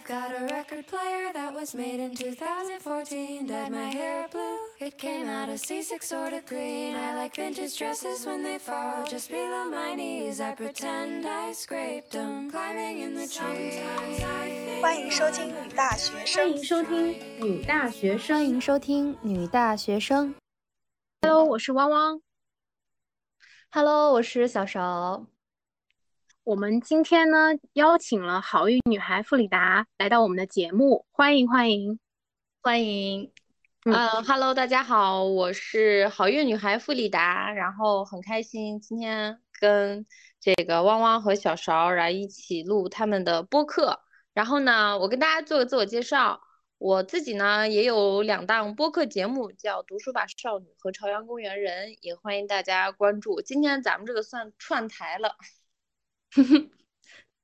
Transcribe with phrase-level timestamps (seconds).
[0.00, 3.46] I've got a record player that was made in 2014.
[3.46, 4.56] Dyed my hair blue.
[4.78, 6.96] It came out a C6 sort of green.
[6.96, 10.40] I like vintage dresses when they fall just below my knees.
[10.40, 13.78] I pretend I scraped them climbing in the trees.
[14.80, 20.34] 欢迎收听女大学生，欢迎收听女大学生，欢迎收听女大学生。
[21.20, 22.22] Hello，我是汪汪。
[23.70, 25.26] Hello，我是小勺。
[26.44, 32.00] 我们今天呢邀请了好运女孩弗里达来到我们的节目，欢迎欢迎。
[32.62, 33.30] 欢迎。
[33.84, 40.06] 嗯呃哈喽，大家好，我是好运女孩弗里达，然后很开心今天跟
[40.40, 44.00] 这个汪汪和小勺来一起录他们的播客。
[44.32, 46.40] 然后呢，我跟大家做个自我介绍，
[46.78, 53.42] 我自己呢也有两档播客节目，叫《读书吧少女》和《朝阳公园人》，也欢迎大家关注。
[53.42, 55.36] 今天咱们这个算串台了。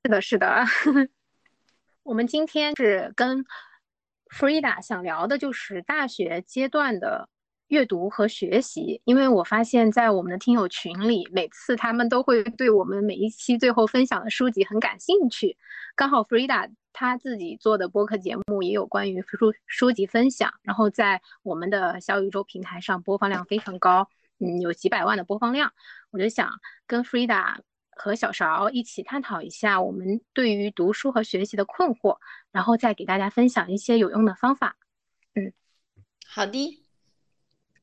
[0.03, 0.63] 是的，是的。
[2.03, 3.43] 我们今天是跟
[4.29, 7.27] Frida 想聊的就是大学阶段的
[7.67, 15.57] 阅读和学习，因为我发现，在我们的听友群里，每次他们都会对我们每一期最后分享的书籍很感兴趣。
[15.95, 24.07] 刚好 Frida 她自己做的播客节目也有关于书书籍分享，然后在我们的小宇宙平台上播放量非常高，
[24.39, 25.73] 嗯，有几百万的播放量。
[26.11, 26.49] 我就想
[26.85, 27.57] 跟 Frida
[27.97, 32.17] 和小勺一起探讨一下我们对于读书和学习的困惑，
[32.51, 34.77] 然后再给大家分享一些有用的方法。
[35.35, 35.51] 嗯
[36.29, 36.83] 好的，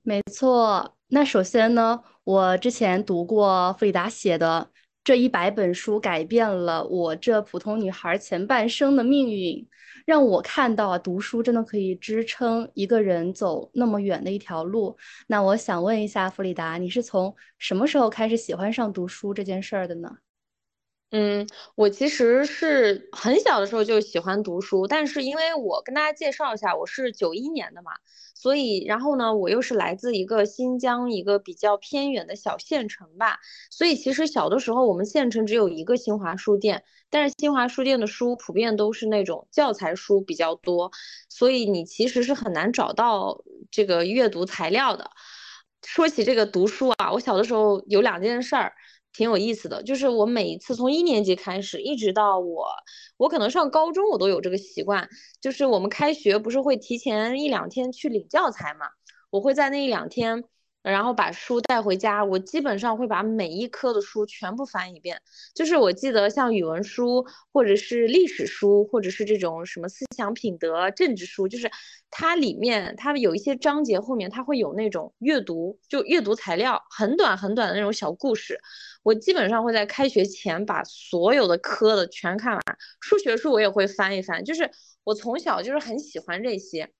[0.02, 4.70] 没错，那首先呢，我之前读过弗里达写的
[5.02, 9.66] 这一百本书，改变了我这普通女孩前半生的命运，
[10.04, 14.96] 让我看到啊，读书真的可以支撑一个人走那么远的一条路。
[15.26, 20.10] 那我想问一下弗里达，你是从什么时候开始喜欢上读书这件事儿的呢？
[21.16, 27.92] 嗯，我其实是很小的时候就喜欢读书，但是因为我跟大家介绍一下，我是九一年的嘛，
[28.34, 33.38] 所以然后呢，我又是来自一个新疆一个比较偏远的小县城吧，
[33.70, 40.90] 所以其实小的时候我们县城只有一个新华书店，但是新华书店的书普遍都是那种教材书比较多，
[41.28, 45.08] 所以你其实是很难找到这个阅读材料的。
[45.86, 48.72] 说起这个读书啊，我小的时候有两件事儿。
[49.14, 52.66] 挺有意思的，就是我每一次从一年级开始，一直到我，
[53.16, 55.08] 我可能上高中，我都有这个习惯，
[55.40, 58.88] 就是我们开学不是会提前一两天去领教材嘛，
[59.30, 60.44] 我会在那一两天，
[60.92, 65.18] 然后把书带回家，我基本上会把每一科的书全部翻一遍，
[65.54, 71.70] 就是我记得像语文书，或者是历史书，或者是这种什么思想品德、政治书，就是
[72.10, 78.60] 它里面它有一些章节后面它会有那种阅读，就阅读材料，很短很短的那种小故事。
[79.02, 82.62] 我基本上会在开学前把所有的科的全看完，
[83.00, 84.70] 数学书我也会翻一翻，就是
[85.02, 86.90] 我从小就是很喜欢这些。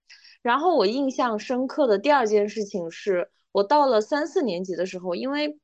[0.43, 5.60] 然后我印象深刻的第二件事情是我到了三四年级的时候，因为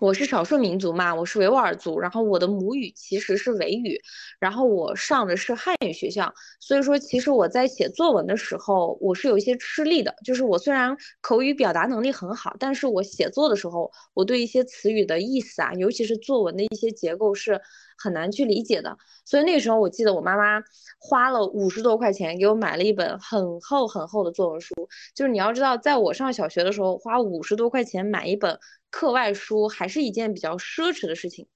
[0.00, 4.00] 我是少数民族嘛，我是维吾尔族，然后我的母语其实是维语，
[4.38, 17.60] 然后我上的是汉语学校，所以说其实我在写作文的时候，我是有一些吃力的，就是我虽然口语表达能力很好，但是我写作的时候，我对一些词语的意思啊，尤其是作文的一些结构是
[17.98, 20.62] 很难去理解的，所以那时候我记得我妈妈
[20.98, 24.72] 花了五十多块钱给我买了一本很厚很厚的作文书，
[25.14, 28.58] 就是你要知道，在我上小学的时候，花五十多块钱买一本
[28.90, 31.46] 课外书还是一件比较奢侈的事情。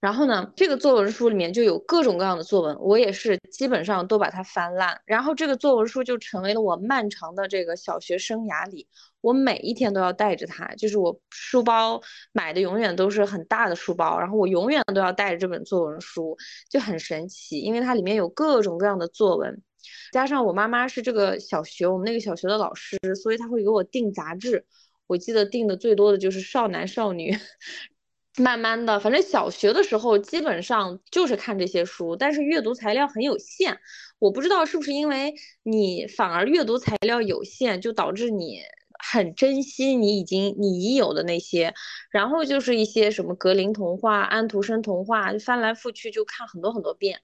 [0.00, 5.00] 然后呢，这个作文书里面就有各种各样的作文，我也是基本上都把它翻烂。
[5.04, 8.86] 然后这个作文书就成为了我漫长的这个小学生涯里，
[9.20, 12.00] 我每一天都要带着它，就是我书包
[12.30, 16.36] 买的永远都是很大的书包，然后我永远都要带着这本作文书，
[16.70, 19.60] 就很神奇，因为它里面有各种各样的作文。
[20.12, 24.64] 加上我妈妈是这个小学我们那个小学的老师，所以她会给我订杂志。
[25.08, 27.36] 我记得订的最多的就是少男少女。
[28.38, 33.78] 慢慢的，反正小学的时候基本上就是看这些书，但是阅读材料很有限。
[34.18, 38.60] 我不知道是不是因为你反而阅读材料有限，就导致你
[38.98, 41.74] 很珍惜你已经你已有的那些，
[42.10, 47.20] 然后就是一些什么格林童话、安徒生童话，翻来覆去就看很多很多遍。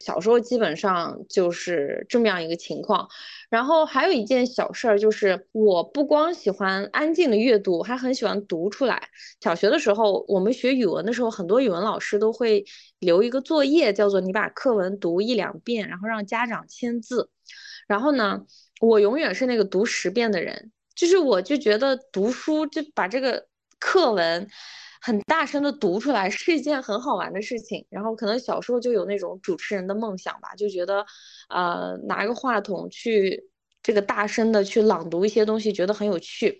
[0.00, 3.08] 小时候基本上就是这么样一个情况，
[3.50, 9.08] 然后还有一件小事儿，就是我不光喜欢安静的阅读，还很喜欢读出来。
[9.40, 12.64] 小学的时候，我们学语文的时候，很多语文老师都会
[12.98, 17.30] 留一个作业，叫做你把课文读一两遍，然后让家长签字。
[17.86, 18.44] 然后呢，
[18.80, 23.46] 我永远是那个读十遍的人，就是我就觉得读书就把这个
[23.78, 24.48] 课文。
[25.00, 27.84] 很大声的读出来是一件很好玩的事情。
[27.90, 31.04] 然后可能小时候就有那种主持人的梦想吧，就觉得，
[31.48, 33.50] 呃，拿个话筒去
[33.82, 36.58] 这个大声的去朗读一些东西，觉得很有趣。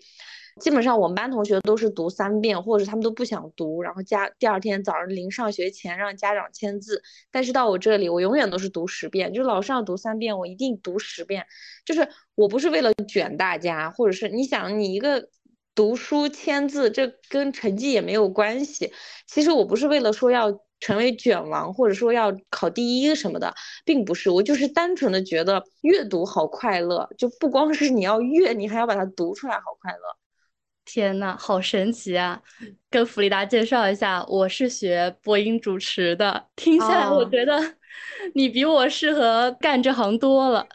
[0.59, 7.01] 基本上我们班同学都是读三遍，或者他们都不想读，然后家第二天早上临上学前让家长签字。
[7.31, 11.45] 但是到我这里，我永远都是读十遍，就老师让读三遍，我一定读十遍。
[11.85, 12.05] 就是
[12.35, 15.29] 我不是为了卷大家，或者是你想你一个
[15.79, 18.91] 读书签字，这跟成绩也没有关系。
[19.25, 23.55] 其实我不是为了说要成为卷王，或者说要考第一什么的，
[23.85, 24.29] 并不是。
[24.29, 29.99] 我就是单纯的觉得阅读好快乐，就不光是你要阅，你还要把它读出来，好快乐。
[30.83, 32.41] 天呐，好神奇啊！
[32.89, 36.47] 跟弗里达介绍一下，我是学播音主持的。
[36.57, 37.57] 听下来，我觉得
[38.33, 40.67] 你比我适合干这行多了。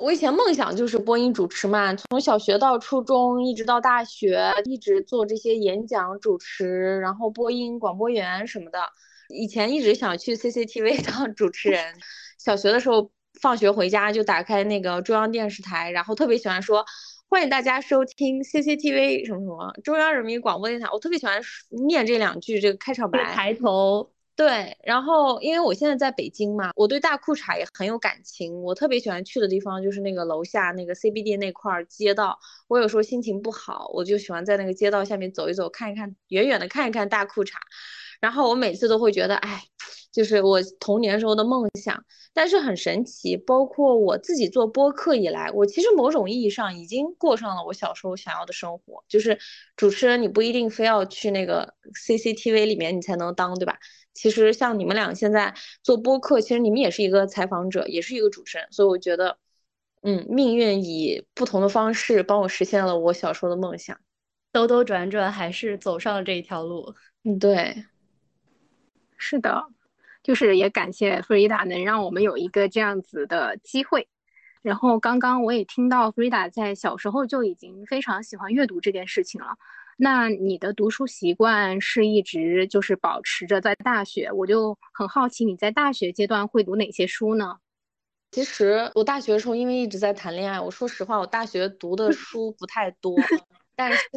[0.00, 8.78] 我以前梦想就是播音主持嘛，从小学到初中，一直到大学，一直做这些演讲主持，然后播音广播员什么的。
[9.28, 11.94] 以前一直想去 CCTV 当主持人。
[12.38, 13.10] 小学的时候，
[13.42, 16.84] 放学回家就打开那个中央电视台，然后特别喜欢说。
[17.28, 20.88] 欢迎大家收听 CCTV 什么什么中央人民广播电台。
[20.92, 21.40] 我特别喜欢
[21.86, 23.22] 念这两句这个开场白。
[23.32, 24.10] 抬头。
[24.36, 28.62] 对，然后因为我现在在北京嘛，我对大裤衩也很有感情。
[28.62, 32.38] 我特别喜欢去的地方就是那个楼下那个 CBD 那块街道。
[32.66, 37.52] 我有时候心情不好，我就喜欢在那个街道下面走一走，看一看，远远的看一看大裤衩。
[38.20, 39.62] 然后我每次都会觉得，哎。
[40.12, 42.04] 就是我童年时候的梦想，
[42.34, 43.36] 但是很神奇。
[43.36, 49.04] 包括我自己做播客以来，我其实某种意义上已经过上了我小时候想要的生活。
[49.08, 49.38] 就是
[49.76, 53.78] 主持人，你不一定非要去那个 CCTV 里面你才能当，对吧？
[54.12, 58.66] 其实像你们俩现在做播客，其实你们也是一个采访者，也是一个主持人。
[58.70, 59.38] 所以我觉得，
[60.02, 63.98] 嗯，命运以不同的方式帮我实现了我小时候的梦想，
[64.52, 66.94] 兜兜转转还是走上了这一条路。
[67.24, 67.84] 嗯，对，
[69.16, 69.66] 是的。
[70.22, 74.06] 就是也感谢弗里达能让我们有一个这样子的机会，
[74.60, 79.56] 然后刚刚我也听到 Frida 在小时候就已经非常喜欢阅读这件事情了。
[80.02, 84.32] 那你的读书习惯是一直就是保持着在大学？
[84.32, 87.58] 我就很好奇你在大学阶段会读哪些书呢？
[88.30, 93.14] 其实我大学的时候因为一直在谈恋爱，我说实话，我大学读的书不太多。
[93.80, 94.08] 但是，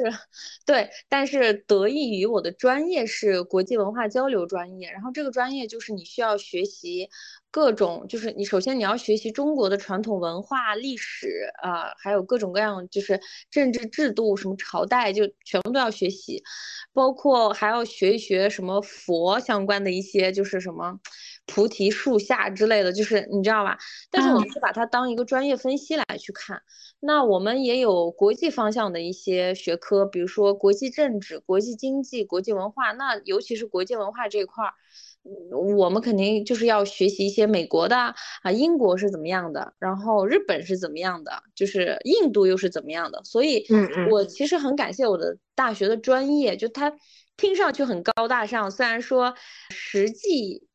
[0.65, 7.09] 对，但是得益于我的专业是国际文化交流专业，然后这个专业就是你需要学习
[7.49, 16.43] 各种，就是你首先你要学习中国的传统文化历史啊，还有各种各样就是政治制度，什么朝代就全部都要学习，
[16.91, 20.99] 包括还要学一学什么佛相关的一些，就是什么。
[21.45, 23.77] 菩提树下之类的，就是你知道吧？
[24.09, 26.61] 但是我们是把它当一个专业分析来去看。
[26.99, 32.93] 那我们也有国际方向的一些学科，比如说国际政治、国际经济、国际文化。
[32.93, 34.71] 那尤其是国际文化这一块儿，
[35.77, 37.97] 我们肯定就是要学习一些美国的
[38.41, 43.21] 啊，英国是怎么样的，然后日本是怎么样的，就是印度又是怎么样的。
[43.25, 43.65] 所以，
[44.09, 46.93] 我其实很感谢我的大学的专业，就它
[47.35, 49.35] 听上去很高大上，虽然说
[49.71, 50.65] 实际。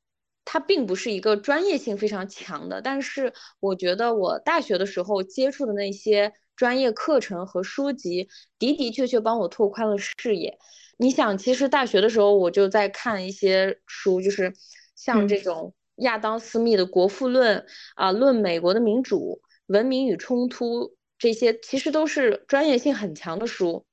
[0.51, 3.31] 它并不是一个专业性非常强的，但是
[3.61, 8.27] 我觉得我大学的时候接触的那些专业课程和书籍
[8.59, 10.59] 的的确确帮我拓宽了视野。
[10.97, 14.55] 你想，其实大学的时候我就在看一些书，就是
[14.97, 17.59] 像这种亚当·斯密的《国富论》
[17.95, 20.85] 啊，《论美国的民主、文明与冲突》
[21.19, 23.85] 这些，其实都是专业性很强的书。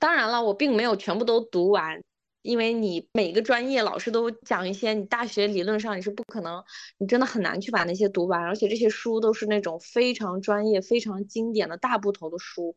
[0.00, 2.02] 当然了，我并没有全部都读完。
[2.44, 6.62] 因为你每个专业老师都讲一些，你大学理论上你是不可能，
[6.98, 12.76] 你真的很难去把那些读完，而且这些书都是那种非常专业、非常经典的大部头的书。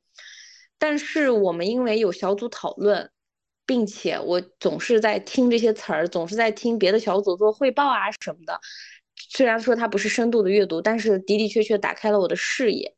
[0.77, 3.11] 但是我们因为有小组讨论，
[3.65, 8.61] 并且我总是在听这些词儿，总是在听别的小组做汇报啊什么的。
[9.29, 12.95] 虽然说它不是深度的阅读，但是的的确确打开了我的视野。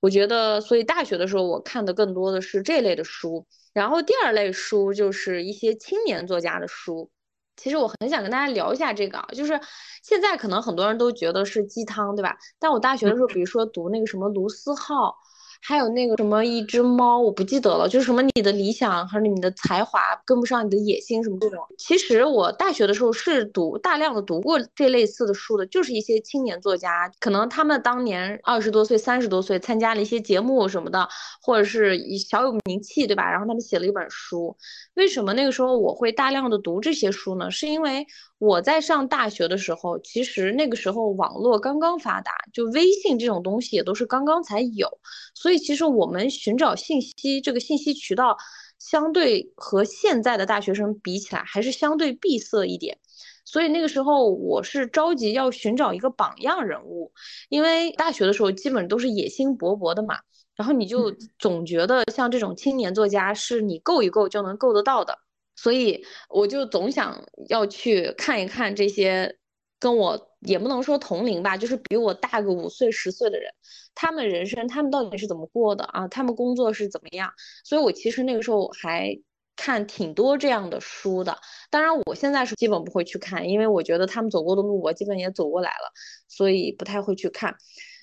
[0.00, 3.46] 我觉得，所以大学的时候我看的更多的是这类的书。
[3.72, 7.10] 然后第二类书就是一些青年作家的书，
[7.56, 9.60] 其实我很想跟大家聊一下这个啊，就是
[10.02, 12.36] 现在可能很多人都觉得是鸡汤，对吧？
[12.58, 15.16] 但我大学的时候，比如说读那个什么卢思浩。
[15.64, 21.64] 还有那个什么一只猫，我不记得了，就是什么你的理想和你的才华跟不上你的野心什么这种。
[21.78, 31.08] 其实我大学的时候是读大量的读过这类似的书的，就是一些青年作家，可能他们当年二十多岁、三十多岁，参加了一些节目什么的，
[31.40, 33.30] 或者是小有名气，对吧？
[33.30, 34.56] 然后他们写了一本书。
[34.94, 37.50] 为什么那个时候我会大量的读这些书呢？
[37.50, 38.04] 是因为。
[38.44, 44.88] 我在上大学的时候，其实那个时候网络刚刚发达，就微信这种东西也都是刚刚才有，
[45.32, 48.36] 所以其实我们寻找信息这个信息渠道
[48.80, 52.98] 相对和现在的大学生比起来，还是相对闭塞一点。
[53.44, 57.12] 所以那个时候我是着急要寻找一个榜样人物，
[57.48, 60.18] 因为大学的时候基本都是野心勃勃的嘛，
[60.56, 65.16] 然后你就总觉得像这种青年作家是你够一够就能够得到的，
[65.56, 69.36] 所以我就总想要去看一看这些
[69.78, 73.52] 跟我也不能说同龄吧，就是比我大个五岁十岁的人，
[73.94, 76.08] 他们人生他们到底是怎么过的啊？
[76.08, 77.32] 他们工作是怎么样？
[77.64, 79.18] 所以我其实那个时候还。
[79.54, 81.36] 看挺多这样的书的，
[81.70, 85.92] 当然我现在是基本不会去看，因为我觉得他们走过的路我基本也走过来了，
[86.26, 87.54] 所以不太会去看。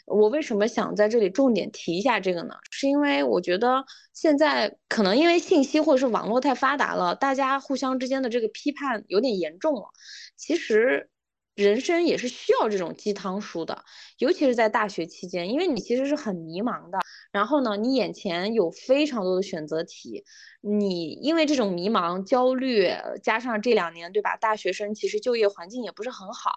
[0.10, 2.56] 我为什么想在这里重点提一下这个呢？
[2.70, 9.90] 是因为我觉得现在可能因为信息或者是网络太发达了，大家互相之间的这个批判有点严重了。
[10.36, 11.10] 其实。
[11.56, 13.84] 人生也是需要这种鸡汤书的，
[14.18, 17.00] 尤其是在大学期间，因为你其实是很迷茫的。
[17.34, 20.24] 然后呢，你眼前有非常多的选择题，
[20.62, 22.88] 你因为这种迷茫、焦虑，
[23.22, 24.38] 加上这两年，对吧？
[24.38, 26.54] 大学生其实就业环境也不是很好，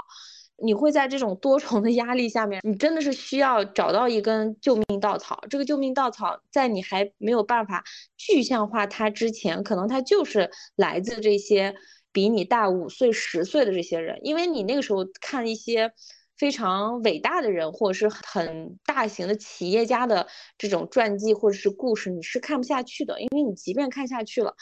[0.56, 5.44] 你会在这种多重的压力下面，你真的是需要找到一根救命稻草。
[5.49, 7.85] 这个救命稻草，在你还没有办法
[8.16, 11.75] 具象化它之前，可能它就是来自这些。
[12.14, 15.90] 比你大五岁、十岁的这些人，因为你那个时候看一些
[16.37, 20.28] 非常伟大的人，或者是很大型的企业家的
[20.59, 24.54] 这种传记或者是故事，你是看不下去的，因为你即便看下去了，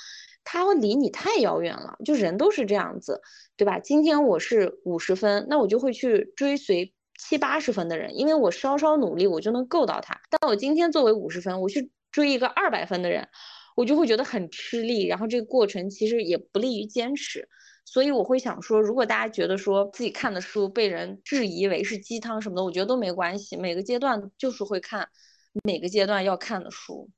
[0.53, 1.97] 他离你太遥远了。
[2.05, 3.21] 就人都是这样子，
[3.57, 3.79] 对吧？
[3.79, 10.21] 今天我是五十分，那我就会去追随七八十分的人，因为我稍稍努力，我就能够到他。
[10.29, 13.29] 但我今天作为五十分，我去追一个二百分的人。
[13.77, 17.49] 我就会觉得很吃力，然后这个过程其实也不利于坚持，
[17.87, 25.09] 所以我会想说，如果大家觉得说自己看的书被人质疑为是鸡汤什么的，我觉得都没关系，每个阶段就是会看
[25.63, 27.09] 每个阶段要看的书。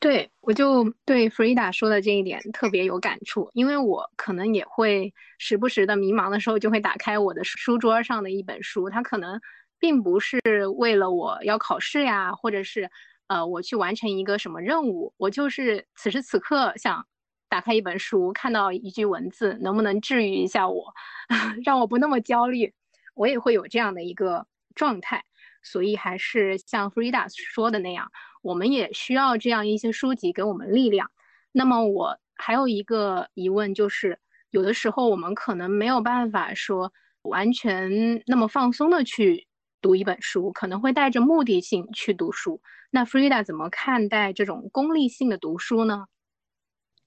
[0.00, 9.40] 对，我就对 Frida 说的这一点特别有感触，因为我可能也会时不时的迷茫的时候，就会打开我的书桌上的一本书，它可能
[9.78, 10.40] 并不是
[10.76, 12.90] 为了我要考试呀，或者是。
[13.28, 17.06] 呃，我去完成一个什么任务，我就是此时此刻想
[17.46, 20.94] 打开一本书，看到一句文字，能不能治愈一下我，
[21.62, 22.72] 让我不那么焦虑，
[23.12, 25.22] 我也会有这样的一个状态。
[25.62, 28.10] 所以还是像 Frida 说的那样，
[28.42, 31.10] 我们也需要这样一些书籍给我们力量。
[31.52, 34.18] 那么我还有一个疑问，就是
[34.50, 36.92] 有的时候我们可能没有办法说
[37.22, 39.46] 完全那么放松的去。
[39.80, 46.06] 读一本书可能会带着目的性去读书，那 Frida 怎么看待这种功利性的读书呢？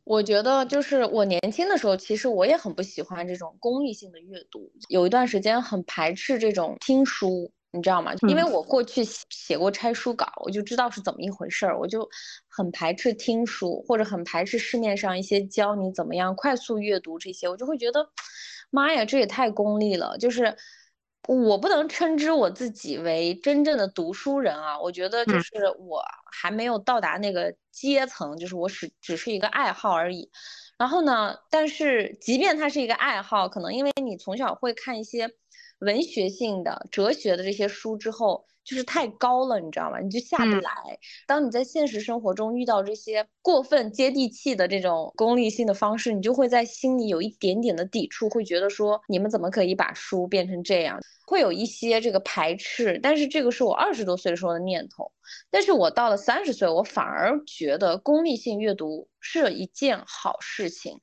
[0.05, 8.13] 我觉得就是我年轻的时候，其实我也很不喜欢这种功利性的阅读，有一段时间很排斥这种听书，你知道吗？
[8.27, 12.07] 因为我过去写过拆书稿，我就知道是怎么一回事儿，我就
[12.47, 18.09] 很排斥听书，或者很排斥市面上一些教你怎么样快速阅读这些，我就会觉得，
[18.69, 20.55] 妈呀，这也太功利了，就是。
[21.27, 26.01] 我不能称之我自己为真正的读书人啊，我觉得就是我
[26.31, 30.31] 还没有到达那个阶层，就是我只只是一个爱好而已。
[30.79, 35.29] 然后呢，但是即便它是一个爱好，可能因为你从小会看一些
[35.81, 38.45] 文学性的、哲学的这些书之后。
[38.63, 40.00] 就是太高了，你知道吗？
[40.00, 40.71] 你就下不来。
[41.25, 51.00] 当你在现实生活中遇到这些过分接地气的这种功利性的方式，你就会在心里有一点点的抵触，会觉得说你们怎么可以把书变成这样？
[51.25, 53.00] 会有一些这个排斥。
[53.01, 55.11] 但是这个是我二十多岁时候的念头。
[55.50, 61.00] 但是我到了三十岁，我反而觉得功利性阅读是一件好事情。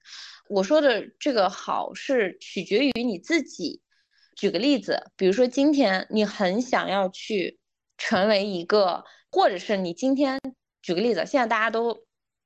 [0.49, 3.83] 我说的这个好是取决于你自己。
[4.39, 7.59] 举个例子，比如说今天你很想要去
[7.97, 10.41] 成为一个，或者是你今天
[10.81, 12.05] 举个例子，现在大家都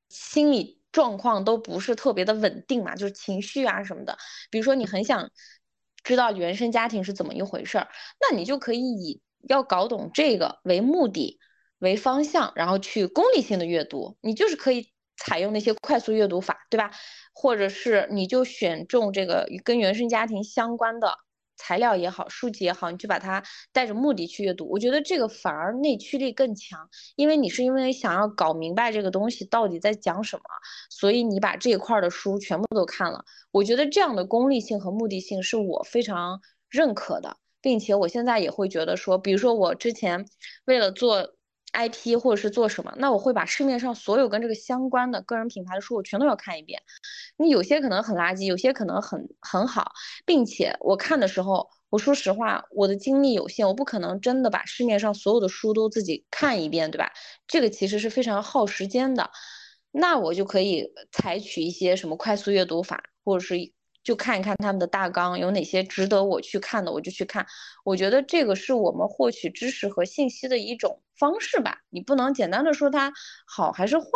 [0.09, 4.17] 心理状况都不是特别的稳定嘛，就是情绪啊什么的。
[4.51, 5.31] 比如说你很想
[6.03, 11.39] 知道原生家庭是怎么一回事儿，那你就可以以要搞懂这个为目的
[11.79, 14.17] 为方向，然后去功利性的阅读。
[14.23, 16.91] 你就是可以采用那些快速阅读法，对吧？
[17.35, 21.19] 或者是你就选中这个跟原生家庭相关的。
[21.63, 23.41] 材料也好，书籍也好，你就把它
[23.73, 30.43] 带着目的去阅读，我觉得这个反而内驱力更强，因为你是因为想要搞明白这个东西到底在讲什么，
[30.91, 33.25] 所以你把这一块的书全部都看了。
[33.53, 40.27] 我觉得这样的功利性和目的性是我非常认可的，并且我现在也会觉得说，比如说我之前
[40.65, 41.35] 为了做。
[41.73, 46.83] IP 或者是做什么，那我会把市面上所有跟这个相关的个人品牌的书，我全都要看一遍。
[47.37, 49.93] 你有些可能很垃圾，有些可能很很好，
[50.27, 57.13] 并且我看的时候，我说实话，我的精力有限，我不可能真的把市面上所有的书都自己看一遍，对吧？
[57.47, 59.31] 这个其实是非常耗时间的。
[59.91, 63.57] 那我就可以采取一些什么快速阅读法，或者是
[64.03, 67.47] 就看一看他们的大纲有哪些值得我去看的，我就去看。
[67.85, 71.79] 我觉得这个是我们获取知识和信息的一种方式吧。
[71.91, 73.13] 你不能简单的说它
[73.47, 74.07] 好还是坏，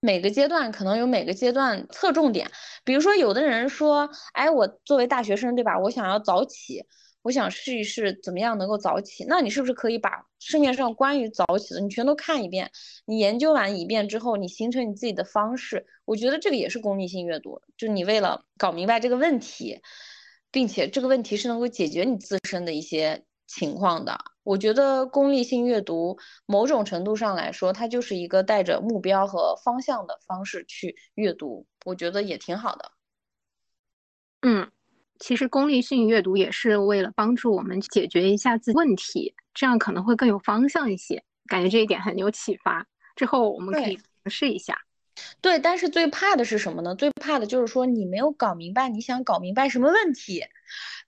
[0.00, 2.50] 每个阶段可能有每个阶段侧重点。
[2.84, 5.78] 比如说，有的人说，哎，我作为大学生，对吧？
[5.78, 6.84] 我想要早起。
[7.24, 12.70] 我想试一试怎么样能够早起，那你是不是可以把市面上关于早起的你全都看一遍？
[13.06, 15.86] 你研究完一遍之后，你形成你自己的方式。
[16.04, 19.80] 我觉得这个也是功利性阅读，就你为了搞明白这个问题，
[20.50, 24.18] 并且这个问题是能够解决你自身的一些情况的。
[24.42, 32.92] 我觉得功利性阅读某种程度上来说，它就是一个带着目标和方向的方式去阅读，我觉得也挺好的。
[34.42, 34.70] 嗯。
[35.20, 41.22] 其实功利性阅读也是为了帮助我们解决一下自己问题，这样可能会更有方向一些。
[41.46, 44.76] 感觉这一点很有启发，之后我们可以尝试一下。
[45.40, 46.94] 对，但是最怕的是什么呢？
[46.94, 50.42] 最怕的就是说你没有搞明白你想搞明白什么问题。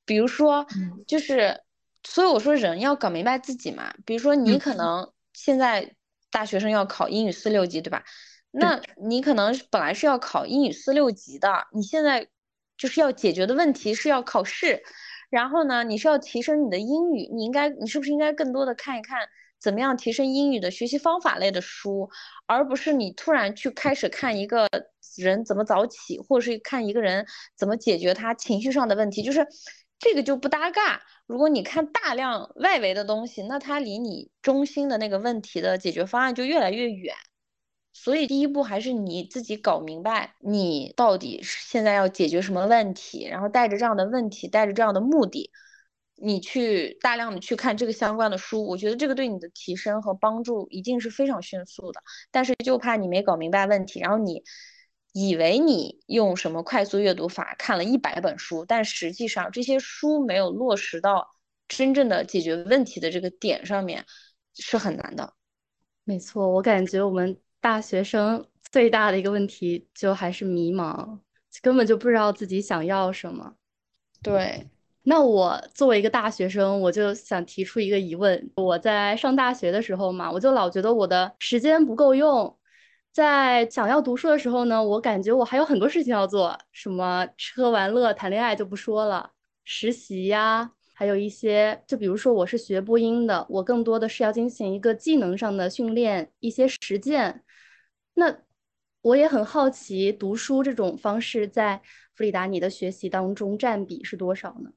[0.05, 0.65] 比如说，
[1.07, 1.61] 就是，
[2.05, 3.93] 所以我说人要搞明白自己嘛。
[4.05, 5.95] 比如说你可能现在
[6.31, 8.05] 大学生要考英语四六级，对吧？
[8.53, 12.29] 那你可能本来是要考英语四六级的，你现在。
[12.77, 14.83] 就是要解决的问题是要考试，
[15.31, 19.29] 然后呢，你是要提升你的英语，你应该，你是不是应该更多的看一看
[19.59, 22.09] 怎么样提升英语的学习方法类的书，
[22.47, 24.69] 而不是你突然去开始看一个
[25.17, 29.47] 人怎么早起，或者是看一个人怎么解决他情绪上的问题，就是
[29.99, 31.01] 这个就不搭嘎。
[31.27, 37.17] 如果你看大量外围的东西，那它离你中心的那个问题的解决方案就越来越远。
[37.99, 45.51] 所以第一步还是你自己搞明白，你到底现在要解决什么问题，然后带着这样的问题，带着这样的目的，
[46.15, 52.01] 你去大量的去看这个相关的书，我觉得这个对你的提升和帮助一定是非常迅速的。
[52.31, 54.45] 但是就怕你没搞明白问题，然后你
[55.13, 61.27] 以为你用什么快速阅读法看了一百本书，但实际上这些书没有落实到
[61.67, 64.05] 真正的解决问题的这个点上面，
[64.55, 65.33] 是很难的。
[66.05, 67.41] 没错，我感觉我们。
[67.67, 71.19] 大学生最大的一个问题就还是迷茫，
[71.61, 73.55] 根本就不知道自己想要什么。
[74.23, 74.69] 对，
[75.03, 82.57] 那我作为一个大学生，我就想提出一个疑问：我在上大学的时候嘛，我就老觉得我的时间不够用。
[83.13, 89.33] 在想要读书的时候呢，我感觉我还有很多事情要做，什么吃喝玩乐、谈恋爱就不说了，
[89.65, 97.43] 实习呀，还有一些，就比如说我是学播音的，我更多的是要进行一个技能上的训练，一些实践。
[98.19, 98.39] 那
[99.03, 101.83] 我也很好奇，读书这种方式在
[102.15, 104.71] 弗里达你的学习当中占比是多少呢？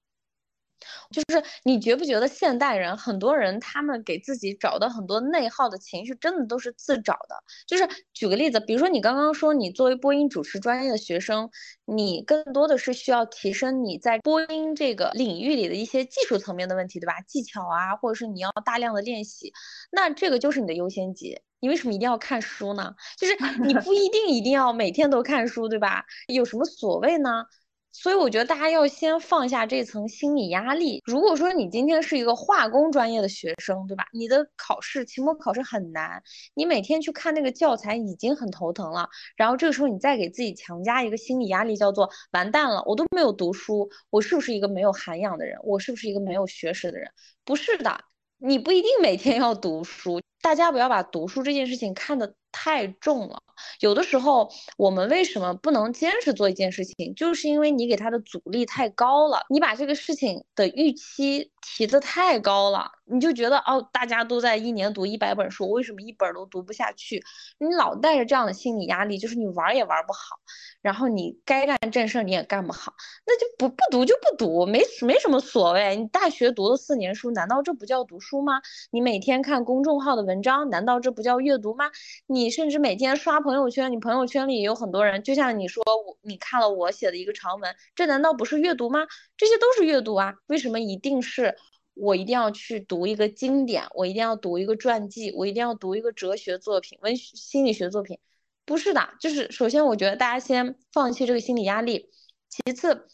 [1.12, 7.36] 就是你觉不觉得现代人很多人他们给自己找的很多内耗的情绪，真的都是自找的。
[7.68, 11.50] 就是举个例子，比如说你刚刚说你作为播音主持专业的学生，
[11.86, 17.20] 你更多的是需要提升你在播音这个领域里的一些技术层面的问题，对吧？
[17.22, 19.52] 技巧啊，或者是你要大量的练习，
[19.92, 21.42] 那这个就是你的优先级。
[21.60, 22.96] 你为什么一定要看书呢？
[23.18, 26.06] 就是 你不一定一定要每天都看书，对吧？
[26.28, 27.46] 有什么所谓呢？
[27.92, 31.02] 所以我觉得大家要先放下这层心理压力。
[31.06, 34.06] 如果说你今天是一个化工专业的学生，对吧？
[34.14, 36.22] 你的考试期末考试很难，
[36.54, 45.58] 你每天去看那个教材已经很头疼了，然后这个时候你再给自己强加一个心理压力，叫做完蛋了，我都没有读书，我是不是一个没有涵养的人？
[45.64, 47.10] 我是不是一个没有学识的人？
[47.44, 48.00] 不是的，
[48.38, 50.22] 你不一定每天要读书。
[50.42, 53.42] 大家不要把读书这件事情看得太重了。
[53.82, 67.22] 有的时候，我们为什么不能坚持做一件事情，就是因为你给他的阻力太高了，你把这个事情的预期提得太高了，你就觉得哦，大家都在一年读一百本书，为什么一本都读不下去？
[67.58, 70.38] 你老带着这样的心理压力，就是你玩也玩不好，
[70.82, 72.94] 然后你该干正事你也干不好，
[73.28, 75.98] 那就不不读就不读，没没什么所谓。
[75.98, 78.62] 你大学读了四年书，难道这不叫读书吗？
[78.90, 81.92] 你每天看公众号的文章，难道这不叫阅读吗？
[82.26, 89.06] 你你甚至每天刷朋友圈，你朋友圈里也有很多人，就像你说我，你看了我写的一个长文，这难道不是阅读吗？
[89.36, 91.58] 这些都是阅读啊，为什么一定是
[91.96, 98.18] 我一定要去读一个经典，我一定要读一个传记，我一定要读一个哲学作品、文学心理学作品？
[98.64, 102.10] 不是的，就是首先我觉得大家先放弃这个心理压力，
[102.48, 103.06] 其次，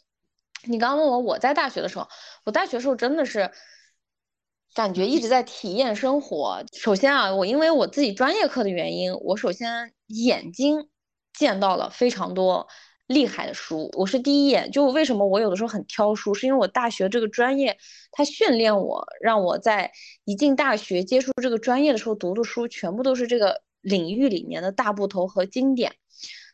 [0.65, 2.07] 你刚问我我在大学的时候，
[2.43, 3.49] 我大学时候真的是。
[4.75, 6.61] 感觉一直在体验生活。
[6.73, 10.89] 首先啊，我因为我自己专业课的原因，我首先眼睛
[11.33, 12.67] 见到了非常多
[13.07, 13.89] 厉害的书。
[13.93, 17.77] 我是第一眼就为什么我有的时候很挑书，是因为我大学这个专业，
[18.11, 19.89] 它训练我，让我在
[20.25, 25.93] 一进大学接触这个专业的时候读的书全部都是这个领域里面的大部头和经典，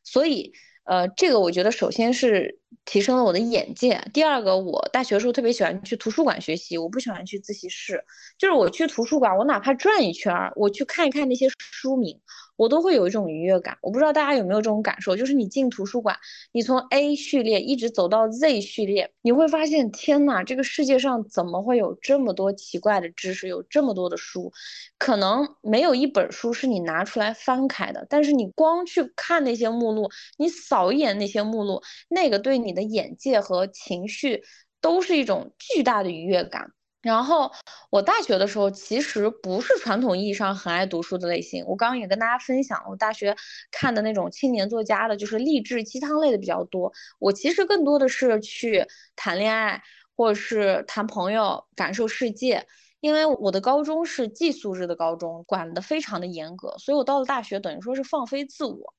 [0.04, 0.54] 所以。
[0.84, 4.04] 呃，这个我觉得首先是提升了我的眼界。
[4.14, 8.04] 第二个，我大学时候特别喜欢去图书馆学习，我不喜欢去自习室。
[8.38, 12.20] 就是我去图书馆，我哪怕转一圈，我去看一看那些书名。
[12.62, 16.16] 我都会有一种愉悦感，我不知道大家有没有这种感受，就是你进图书馆，
[16.52, 24.54] 你从 A 序列一直走到 Z 序列，你会发现，天呐，这个世界上怎么会有这么多奇怪的知识，有这么多的书，
[25.00, 34.44] 可能没有一本书是你拿出来翻开的，但是你光去看那些目录，你扫一眼那些目录，那个对你的眼界和情绪
[34.80, 36.72] 都是一种巨大的愉悦感。
[37.02, 37.52] 然后
[37.90, 41.66] 我大学的时候其实不是传统意义上很爱读书的类型。
[41.66, 43.36] 我刚刚也跟大家分享，我大学
[43.72, 46.94] 看的那种青年作家的，就是励志鸡汤类的比较多。
[47.20, 48.86] 我其实更多的是去
[49.16, 49.82] 谈恋爱，
[50.16, 52.68] 或者是谈朋友，感受世界。
[53.02, 58.94] 因为我的高中是寄宿制的高中，管得非常的严格，所以我到了大学等于说是放飞自我。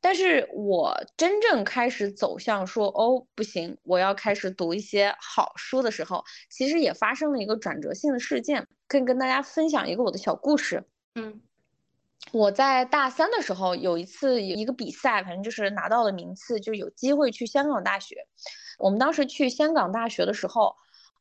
[0.00, 10.84] 但是我真正开始走向说哦不行，我要开始读一些好书的时候，其实也发生了一个转折性的事件，可以跟大家分享一个我的小故事。
[11.14, 11.40] 嗯，
[12.32, 18.26] 我在大三的时候有一次有一个比赛，反正就是拿到了名次，就有机会去香港大学。
[18.78, 20.74] 我们当时去香港大学的时候，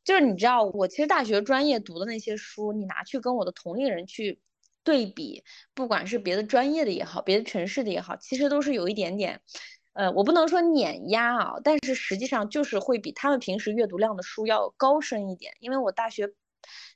[0.03, 4.39] 就是你知道我其实大学专业读的那些书，你拿去跟我的同龄人去。
[4.83, 5.43] 对比，
[5.75, 9.39] 不管是别的专业的也好，别的城市的也好，其实都是有一点点，
[9.93, 15.53] 呃，我不能说碾压啊，但是实际上就是会比他们平时阅读量的书要高深一点。
[15.59, 16.27] 因为我大学，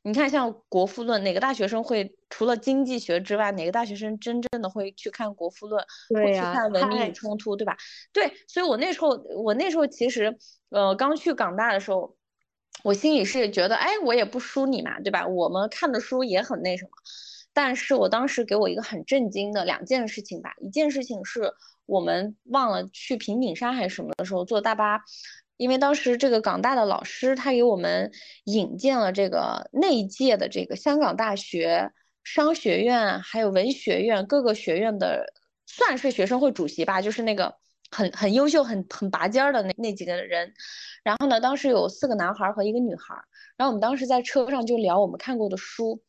[0.02, 7.78] 你看像《国富论》，哪个大学生会除了经济学之外，哪个大学生真正的会去看《国富论》，会去看《文明与冲突》，对吧？
[8.12, 9.10] 对，所以我那时候，
[9.44, 10.36] 我那时候其实，
[10.70, 12.18] 呃，刚去港大的时候，
[12.84, 15.26] 我心里是觉得，哎，我也不输你嘛，对吧？
[15.28, 16.92] 我们看的书也很那什么。
[17.52, 21.54] 但是我当时给我一个很震惊的两件事情吧，一件事情是
[21.86, 25.02] 我们忘了去平顶山还是什么的时候坐大巴，
[25.56, 28.12] 因为当时这个港大的老师他给我们
[28.44, 31.92] 引荐了这个那一届的这个香港大学
[32.26, 35.34] 商学院还有文学院各个学院的
[35.66, 37.56] 算是学生会主席吧，就是那个
[37.92, 40.54] 很很优秀很很拔尖儿的那那几个人，
[41.04, 43.16] 然后呢当时有四个男孩和一个女孩，
[43.58, 46.04] 然后我们当时在车上就聊我们看过的书。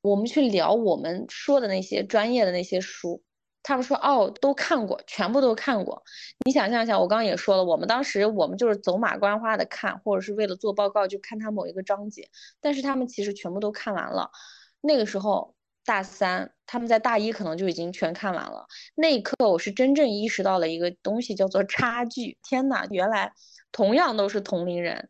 [0.00, 3.20] 我们去聊我们说的那些专业的那些书，
[3.64, 6.04] 他们说哦都看过，全部都看过。
[6.46, 14.30] 你想象一下，我刚刚也说了，我们当时我们就是走马观花的看，或者是为了做报告就看他某一个章节，但是他们其实全部都看完了。
[14.80, 15.56] 那个时候
[15.88, 18.66] 大三，他们在大一可能就已经全看完了。
[18.94, 22.36] 那一刻，我是真正意识到了一个东西，叫做差距。
[22.42, 23.32] 天哪，原来
[23.72, 25.08] 同样都是同龄人。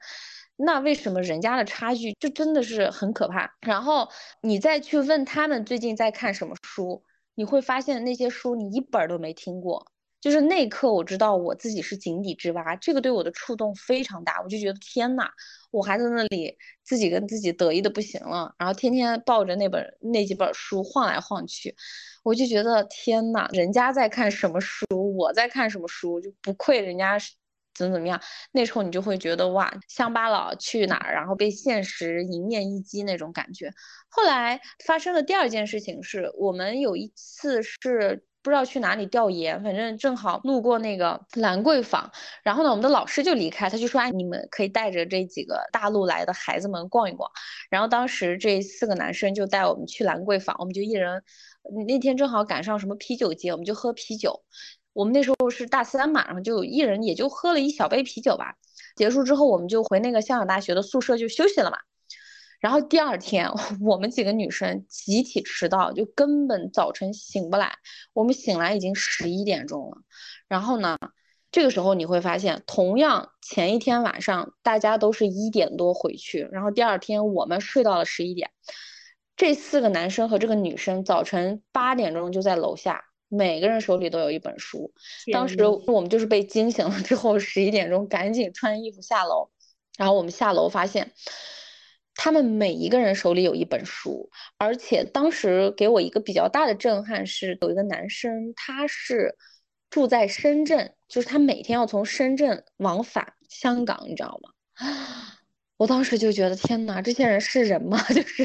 [0.55, 3.51] 那为什么人家的差距就真的是很可怕？
[3.63, 4.09] 然后
[4.41, 7.03] 你再去问他们最近在看什么书，
[7.35, 9.85] 你会发现那些书你一本都没听过。
[10.21, 14.41] 就是那一刻我知道我自己是井底之蛙，这个对我的触动非常大。
[14.43, 15.29] 我就觉得天呐，
[15.71, 21.75] 我还在那里自己跟自己得意的不行了，然后天天抱着那本那几本书晃来晃去，
[22.23, 27.33] 我就觉得天呐，人家在看什么书，我在看什么书，就不愧人家是。
[27.75, 28.21] 怎么怎么样？
[28.51, 33.71] 那时候你就会觉得哇，乡巴佬去哪儿，然后被现实迎面一击那种感觉。
[34.09, 42.11] 后来发生的第二件事情是我们有一次是不知道去哪里调研，反正正好路过那个兰桂坊，
[42.43, 47.31] 然后呢，我们的老师就离开，他就说：“哎，你们可以带着这几个大陆来的孩子们逛一逛。”
[47.69, 51.23] 然后当时这四个男生就带我们去兰桂坊，我们就一人
[51.87, 54.43] 那天正好赶上什么啤酒节，我们就喝啤酒。
[54.95, 58.55] 我们那时候是大三嘛，然后就一人也就喝了一小杯啤酒吧。
[58.97, 61.77] 结束之后，我们就回那个香港大学的宿舍就休息了嘛。
[62.61, 67.73] 然后第二天， 我们几个女生集体迟到，就根本早晨醒不来。
[68.13, 69.99] 我们醒来已经十一点钟了。
[70.49, 70.97] 然后呢，
[71.51, 78.51] 这个时候你会发现，同样前一天晚上大家都是一点多回去，然后第二天我们睡到了十一点。
[79.37, 83.05] 这四个男生和这个女生早晨八点钟就在楼下。
[83.31, 84.91] 每个人手里都有一本书，
[85.31, 89.51] 当时我们就是被惊醒了 之后，十一点钟赶紧穿衣服下楼，
[89.99, 91.13] 然后我们下楼发现，
[92.19, 99.37] 他们每一个人手里有一本书，而且当时给我一个比较大的震撼是，有一个男生他是
[99.89, 104.51] 住在深圳，就是他每天要从深圳往返香港，你知道吗？
[105.79, 108.03] 我当时就觉得天哪，这些人是人吗？
[108.13, 108.45] 就是，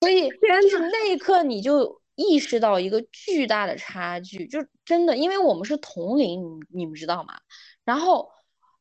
[0.00, 2.00] 所以就是那一刻你就。
[2.16, 7.34] 意识到一个巨大的差距，就真的，因为我们是同龄，你你们知道吗？
[7.84, 8.30] 然后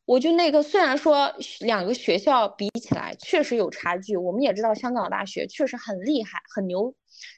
[0.05, 6.93] 我就那个，虽然说两个学校比起来确实有差距，我们也知道香港大学确实很厉害、很牛，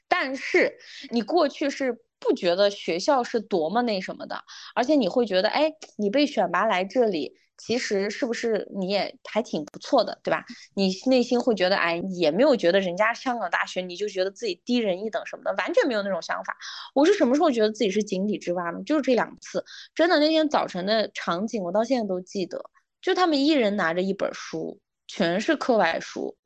[0.08, 0.76] 但是
[1.10, 4.42] 你过去是不觉得学校是多么那什么的，
[4.74, 7.34] 而且你会觉得，哎，你被选拔来这里。
[7.58, 10.44] 其实是不是你也还挺不错的，对吧？
[10.74, 16.56] 你内心会觉得，哎，也没有觉得人家香港大学，你就觉得自己低人一等什么的，完全没有那种想法。
[16.94, 18.82] 我是什么时候觉得自己是井底之蛙呢？
[18.84, 19.64] 就是这两次，
[19.94, 22.70] 真的那天早晨的场景，我到现在都记得。
[23.00, 26.36] 就他们一人拿着一本书，全是课外书，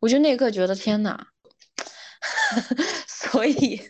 [0.00, 1.28] 我就那一刻觉得天哪！
[3.06, 3.80] 所以，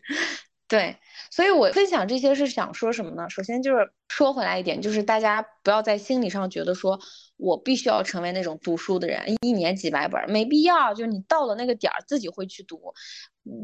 [0.67, 0.97] 对。
[1.39, 3.31] 所以我分享这些是想说什么呢？
[3.31, 6.99] 首先就是说回来一点，就是大家不要在心理上觉得说
[7.37, 10.93] 我必须要成为那种读书的人，一年几百本没必要。
[10.93, 12.93] 就你到了那个点儿自己会去读，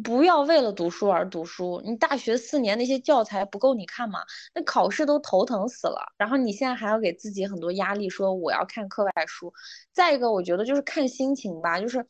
[0.04, 1.82] 不要为了读书而读书。
[1.84, 4.20] 你大学四年那些教材不够你看吗？
[4.54, 9.52] 那考试都头疼死了，然后你现在还要给自己很多压力，说我要看课外书。
[9.92, 12.06] 再一个，我觉得就是看心情吧，就是。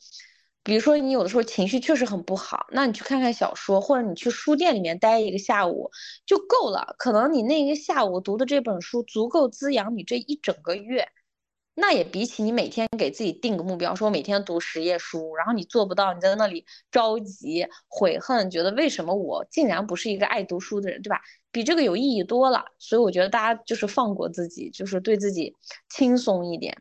[0.65, 5.91] 比如说你有的时候情绪确实很不好，那你去看看小说，或者你去书店里面待一个下午
[6.25, 6.95] 就够了。
[6.97, 11.07] 可能你那一个下午读的这本书足够滋养你这一整个月，
[11.75, 21.21] 那也比起你每天给自己定个目标，说每天读十页书，然后你做不到，你在那里着急悔恨，觉得为什么我竟然不是一个爱读书的人，对吧？
[21.51, 22.65] 比这个有意义多了。
[22.79, 25.55] 所以我觉得大家就是放过自己，就是对自己
[25.89, 26.75] 轻松一点。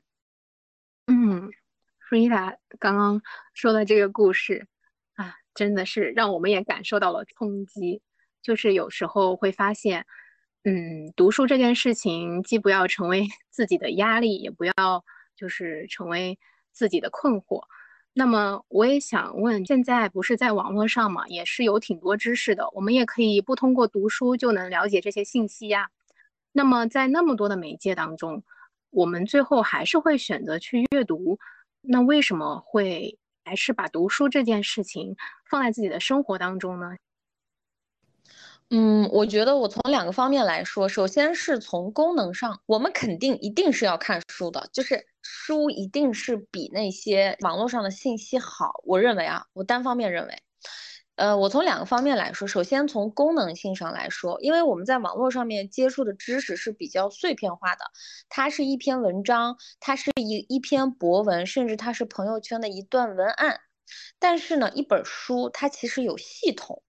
[2.15, 2.17] 嗯。
[2.17, 3.21] 弗伊达刚刚
[3.55, 4.69] 说的这个故事
[5.17, 8.01] 啊，真的是让我们也感受到了冲击。
[8.41, 10.07] 就是有时候会发现，
[10.63, 14.73] 嗯，读书这件事情，既不要成为 自己的压力，也不要
[15.35, 16.39] 就是成为
[16.71, 17.65] 自己的困惑。
[18.13, 25.91] 那么，我也想问，现在不是在网络上嘛，也是有挺多知识的，我们也可以不通过读书就能了解这些信息呀。
[26.53, 28.45] 那么，在那么多的媒介当中，
[28.91, 31.41] 我们最后还是会选择去阅读。
[31.87, 35.17] 那为什么会还是把读书这件事情
[35.49, 36.97] 放在自己的生活当中呢？
[38.71, 48.81] 嗯，我觉得我从两个方面来说，首先是从功能上，我们肯定一定是要看书的，就是书一定是比那些网络上的信息好。
[48.85, 50.43] 我认为啊，我单方面认为。
[51.17, 57.85] 呃，我从两个方面来说，首先从功能性上来说，因为我们在网络上面接触的知识是比较碎片化的，
[58.29, 63.61] 它是一篇文章，它是一一篇博文，甚至它是朋友圈的一段文案。
[64.19, 66.83] 但是呢，一本书它其实有系统，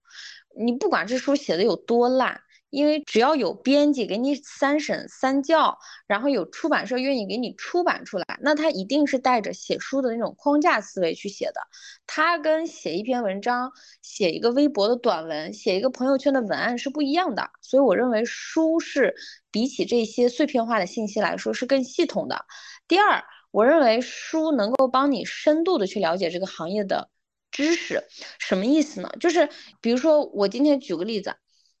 [0.58, 2.40] 你不管这书写的有多烂。
[2.76, 11.60] 因为只要有编辑给你三审三校，然后有出版社愿意给你出版出来，那他一定是带着写书的那种框架思维去写的。
[12.06, 17.48] 他跟写一篇文章、写一个微博的短文、写一个朋友圈的文案是不一样的。
[17.62, 19.14] 所以我认为书是
[19.50, 22.44] 比起这些碎片化的信息来说是更系统的。
[22.86, 27.08] 第二，我认为书能够帮你深度的去了解这个行业的
[27.50, 28.04] 知识。
[28.38, 29.10] 什么意思呢？
[29.18, 29.48] 就是
[29.80, 31.34] 比如说我今天举个例子。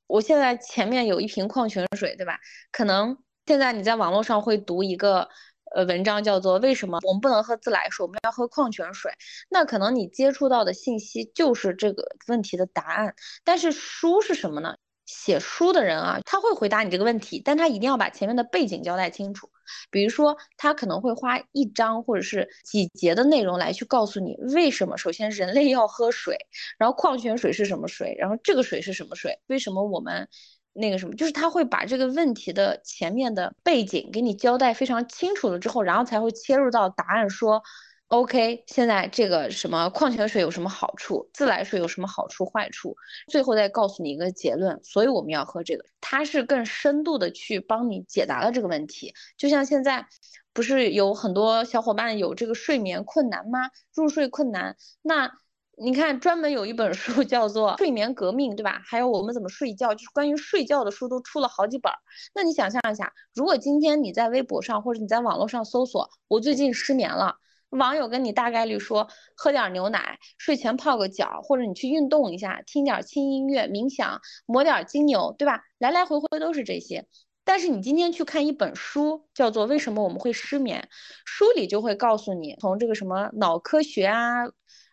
[0.06, 2.38] 我现在前面有一瓶矿泉水，对吧？
[2.72, 3.16] 可能
[3.46, 5.28] 现在你在网络上会读一个
[5.74, 9.12] 呃文章，叫做“为什么我们不能喝自来水，我们要喝矿泉水”。
[9.50, 13.14] 那可能你接触到的信息就是这个问题的答案。
[13.44, 14.76] 但是书是什么呢？
[15.06, 19.48] 写书的人啊，他会回答你这个问题，但他一定要把前面的背景交代清楚。
[19.90, 24.96] 比如说，他可能会花一章或者是几节的内容来去告诉你为什么。
[24.96, 26.36] 首先，人类要喝水，
[26.78, 30.28] 然后矿泉水是什么水，然后这个水是什么水，为什么我们
[30.72, 37.62] 那个什么，就是他会把这个问题的前面的背景给你交代非常清楚了之后，然后才会切入到答案说。
[38.08, 41.28] OK，现在这个什么矿泉水有什么好处？
[41.32, 42.96] 自来水有什么好处坏处？
[43.26, 44.80] 最后再告诉你一个结论。
[44.84, 49.12] 所以我们要喝这个，它是更深度的去帮你解答了这个问题。
[49.36, 50.06] 就像现在，
[50.52, 53.70] 不是有很多小伙伴有这个睡眠困难吗？
[53.92, 55.32] 入睡困难，那
[55.76, 58.80] 你看专门有一本书叫做《睡眠革命》，对吧？
[58.84, 61.92] 还有我们怎么睡觉，就是关于睡觉的书都出了好几本。
[62.36, 67.38] 那你想象一下，如果今天你在微博上或者你在网络上搜索“我最近失眠了”。
[67.76, 75.62] 网友跟你大概率说，喝点牛奶，睡前泡个脚，或者你去运动一下，听点轻音乐，冥想，抹点精油，对吧？
[75.78, 77.06] 来来回回都是这些。
[77.44, 80.88] 但是你今天去看一本书，叫做《为什么我们会失眠》，
[81.24, 84.46] 书里就会告诉你，从这个什么脑科学啊，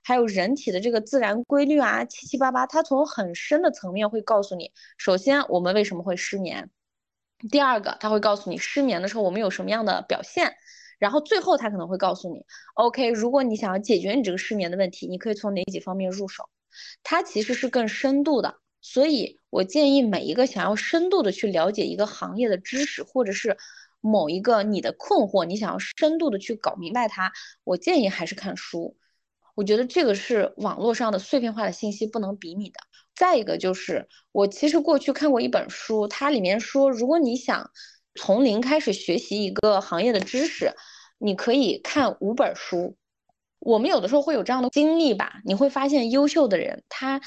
[0.03, 6.69] 还有人体的这个自然规律啊，七七八八，它从很深的层面会告诉你，首先我们为什么会失眠，
[7.49, 10.55] 第二个他会告诉你失眠的时候我们有什么样的表现。
[10.99, 16.49] 然后最后他可能会告诉你，OK，如果你想要解决你这个失眠的问题，你可以从哪几方面入手？
[17.03, 23.57] 它其实是更深度的，所以我建议每一个想要深度的去了解一个行业的知识，或者是
[24.01, 27.31] 某一个你的困惑，你想要深度的去搞明白它，
[27.63, 28.97] 我建议还是看书。
[29.55, 32.79] 我觉得这个是网络上的碎片化的信息不能比拟的。
[33.15, 37.69] 再一个就是，我其实过去看过一本书，它里面说，如果你想
[38.15, 40.73] 从零开始学习一个行业的知识，
[41.17, 42.95] 你可以看五本书。
[43.59, 47.21] 我们有的时候会有这样的经历吧，你会发现优秀的人，他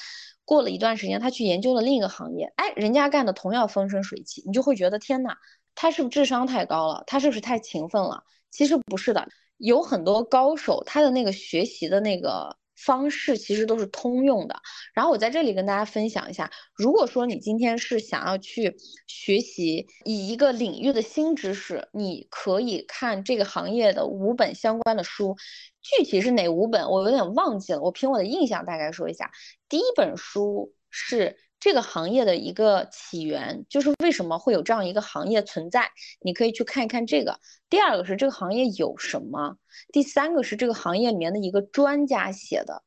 [0.45, 5.37] 过了一段时间，他去研究了另一个行业，哎，人家干的同样风生水起，你就会觉得天哪，
[5.75, 7.05] 他是不是智商太高了？
[7.07, 8.23] 他是不是太勤奋了？
[8.51, 12.57] 其实不是的，有很多高手，他的那个学习的那个。
[12.77, 14.55] 方式其实都是通用的。
[14.95, 25.37] 然后我在这里跟大家分享一下，如果说你今天是想要去学习以一个领域的新知识，你可以看这个行业的五本相关的书。
[25.81, 27.81] 具体是哪五本，我有点忘记了。
[27.81, 29.31] 我凭我的印象大概说一下。
[29.69, 31.37] 第一本书是。
[31.59, 35.91] 这个行业的一个起源，就是为什么会有这样一个行业存在，
[36.21, 37.41] 你可以去看一看这个。
[37.69, 39.57] 第二个是这个行业有什么，
[39.93, 42.83] 第三个是这个行业里面的一个专家写的，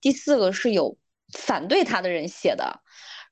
[0.00, 0.96] 第四个是有
[1.32, 2.80] 反对他的人写的，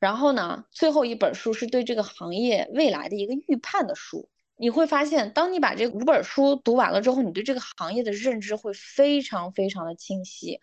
[0.00, 4.28] 然后呢，最后一本书是对这个行业未来的一个预判的书。
[4.60, 10.58] 你会发现，当你把这五本书读完了之后，你对这个行业的认知会非常非常的清晰。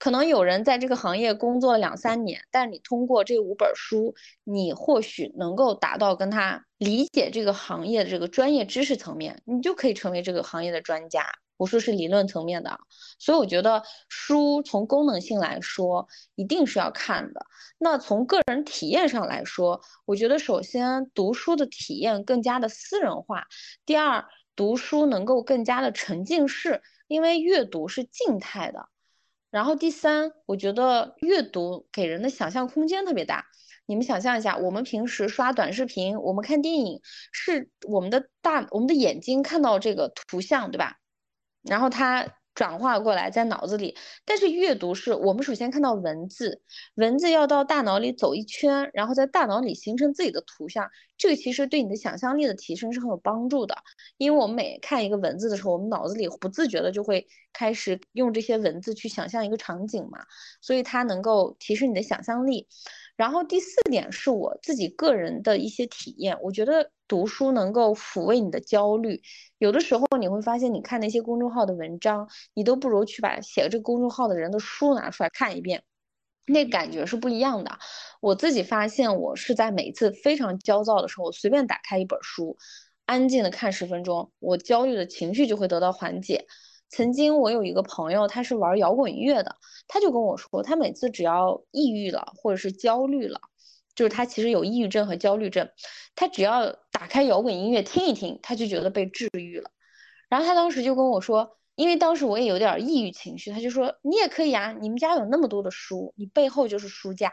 [0.00, 11.26] 可能有人在这个行业工作两三年，但你通过这五本书，你或许能够达到跟他理解这个行业的这个专业知识层面，你就可以成为这个行业的专家。
[11.58, 12.80] 我说是理论层面的，
[13.18, 17.44] 所以我觉得书从功能性来说一定是要看的。
[17.76, 23.44] 那从个人体验上来说，我觉得首先读书的体验更加的私人化，
[23.84, 24.24] 第二
[24.56, 28.88] 读书能够更加的沉浸式，因为阅读是静态的。
[29.50, 33.46] 然后第三，我觉得阅读给人的想象空间特别大。
[33.86, 37.00] 你们想象一下，我们平时刷短视频，我们看电影，
[37.32, 40.96] 是我们的大我们的眼睛看到这个图像，对吧？
[41.62, 42.39] 然后它。
[42.60, 43.96] 转化过来在脑子里，
[44.26, 46.60] 但是阅读是我们首先看到文字，
[46.96, 53.74] 文字要到大脑里走一圈，然后在大脑里形成自己的图像，这个其实对你的想象力的提升是很有帮助的。
[54.18, 60.18] 因为我们每看一个文字的时候，我们脑子里不自觉的就会开始用这些文字去想象一个场景嘛，
[60.60, 62.68] 所以它能够提升你的想象力。
[63.20, 69.20] 然后第四点是我自己个人的一些体验，我觉得读书能够抚慰你的焦虑。
[69.58, 75.82] 有的时候你会发现，你看那些公众号的文章，你都不如去把写这个公众号的人的书拿出来看一遍，
[76.46, 77.78] 那感觉是不一样的。
[78.22, 82.56] 我自己发现，我是在每次非常焦躁的时候，我随便打开一本书，
[83.04, 86.46] 安静的看十分钟，我焦虑的情绪就会得到缓解。
[86.90, 93.40] 曾经我有一个朋友，他是玩摇滚乐的，他就跟我说，他每次只要抑郁了或者是焦虑了，
[93.94, 95.70] 就是他其实有抑郁症和焦虑症，
[96.16, 99.70] 他只要打开摇滚音乐听一听，他就觉得被治愈了。
[100.28, 107.32] 然后他当时就跟我说，因为当时我也有点抑郁情绪，他就说你也可以啊，你们家有那么多的书，你背后就是书架，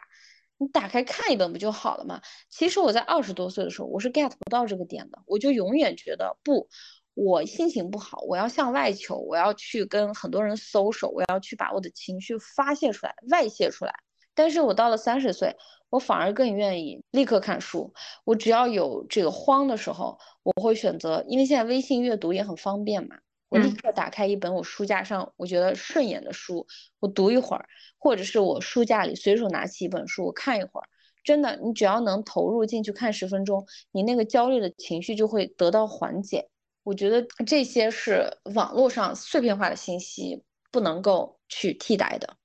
[0.59, 2.21] 你打开看一本不就好了吗？
[2.49, 6.69] 其实我在二十多岁的时候，我是 get 不到这个点的，我就永远觉得不。
[7.19, 13.93] 我心情不好，我要向外求，我要去跟很多人搜手，我要去把我的情绪发泄出来、外泄出来。
[14.35, 15.55] 但是我到了三十岁，
[15.89, 17.91] 我反而更愿意立刻看书。
[18.23, 23.17] 我只要有这个慌的时候，我会选择，因为现在微信阅读也很方便嘛，
[23.49, 26.67] 我立刻打开一本我书架上我觉得顺眼的书，
[26.99, 27.65] 我读一会儿，
[27.97, 30.87] 或者是我书架里随手拿起一本书，我看一会儿。
[31.23, 36.47] 真的，你只要能投入进去看十分钟，你那个焦虑的情绪就会得到缓解。
[36.87, 42.37] 我觉得这些是网络上碎片化的信息不能够去替代的。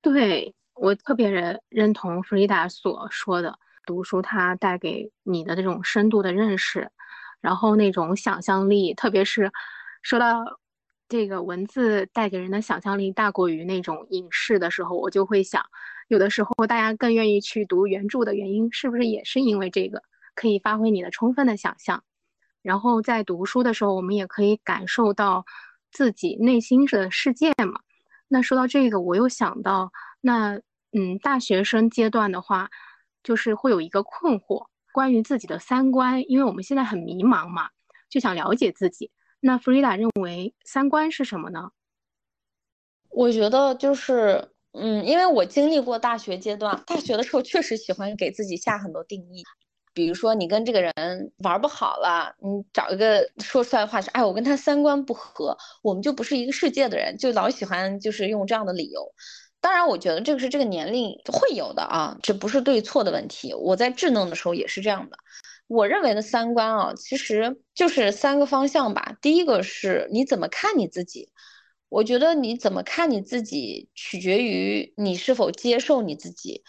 [0.00, 6.92] 对我特别认认同弗里达所说的，读书它带给你的这种深度的认识，
[7.40, 9.50] 然后那种想象力，特别是
[10.02, 10.44] 说到
[11.08, 15.66] 这个文字带给人的想象力大过于那种影视的时候，我就会想，
[16.06, 20.04] 有的时候大家更愿意去读原著的原因，是不是也是因为这个
[20.36, 22.04] 可以发挥你的充分的想象？
[22.62, 25.44] 然后在读书的时候，我们也可以感受到
[25.90, 27.80] 自己内心的世界嘛。
[28.28, 30.60] 那说到这个，我又想到，那
[30.92, 32.70] 嗯，大学生阶段的话，
[33.22, 37.68] 就是会有一个困惑，关于自己的三观，因为我们现在很迷茫嘛，
[38.08, 39.10] 就想了解自己。
[39.40, 41.70] 那弗里达认为三观是什么呢？
[43.10, 49.44] 我觉得就是，嗯，因为我经历过大学阶段，大学的时候确实喜欢给自己下很多定义。
[49.94, 50.92] 比如说你跟这个人
[51.38, 59.12] 玩不好了，你找一个说出来的话是，哎，我跟他三观不合，我们就不是一个世界的人，就老喜欢就是用这样的理由。
[59.60, 63.54] 当然，我觉得这个是这个年龄会有的啊，这不是对错的问题。
[63.54, 65.16] 我在稚嫩的时候也是这样的。
[65.68, 69.16] 我认为的三观啊，其实就是三个方向吧。
[69.22, 71.30] 第一个是你怎么看你自己。
[71.88, 76.62] 我觉得你怎么看你自己，取决于你是否接受你自己，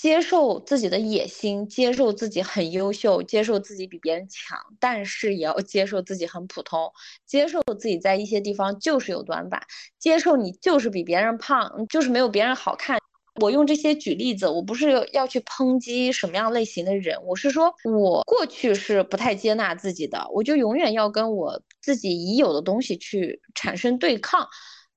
[0.00, 6.90] 接受自己的野心，接受自己很优秀，接受自己比别人强，但是也要接受自己很普通，
[7.26, 9.60] 接受自己在一些地方就是有短板，
[9.98, 12.98] 接受你就是比别人胖，就是没有别人好看。
[13.42, 24.48] 我用这些举例子，我不是要去抨击什么样类型的人，我是说我过去是不太接纳自己的，我就永远要跟我自己已有的东西去产生对抗。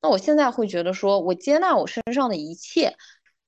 [0.01, 2.95] 那我现在会觉得说，我接纳我身上的一切。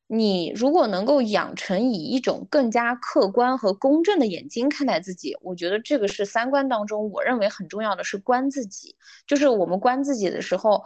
[0.08, 8.96] 你如果能够养成以一种更加客观和公正的眼睛看待自己，我觉得这个是三观当中我认为很重要的是观自己，
[9.28, 10.84] 就是我们观自己的时候。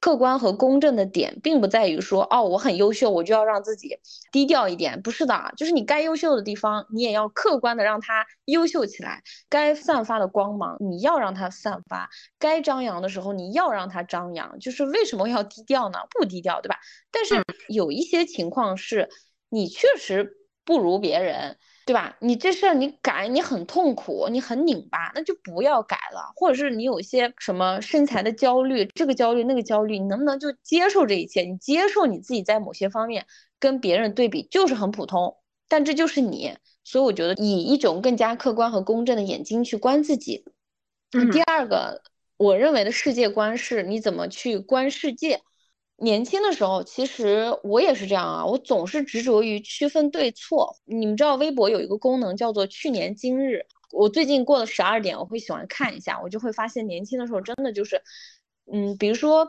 [0.00, 3.98] 客观和公正的点，并不在于说，哦，我很优秀，我就要让自己
[4.32, 5.00] 低调一点。
[5.02, 9.22] 不是的，就是你该优秀的地方，你也要客观的让它优秀起来。
[9.48, 14.58] 该散发的光芒，你要让它散发；该张扬的时候，你要让它张扬。
[14.58, 15.98] 就是为什么要低调呢？
[16.10, 16.76] 不低调，对吧？
[17.10, 19.08] 但是有一些情况是，
[19.48, 21.56] 你确实不如别人。
[21.86, 22.16] 对吧？
[22.20, 26.32] 你这事儿你改，你很痛苦，你很拧巴，那就不要改了。
[26.34, 31.42] 或者是你有一些什么身材的焦虑，这个焦虑那个焦虑，你能不能就接受这一切？
[31.42, 33.26] 你接受你自己在某些方面
[33.60, 35.36] 跟别人对比就是很普通，
[35.68, 36.56] 但这就是你。
[36.84, 40.44] 所以我觉得以一种更加客观和公正的眼睛去观自己。
[41.32, 42.02] 第二个，
[42.36, 45.42] 我认为的世界观是你怎么去观世界。
[45.96, 50.76] 年轻的时候，其实我也是这样啊，我总是执着于区分对错。
[50.84, 58.02] 你们知道微博有一个功能叫做“去年今日”，我最近过了十二点，我会喜欢看一下，我就会发现年轻的时候真的就是，
[58.72, 59.48] 嗯，比如说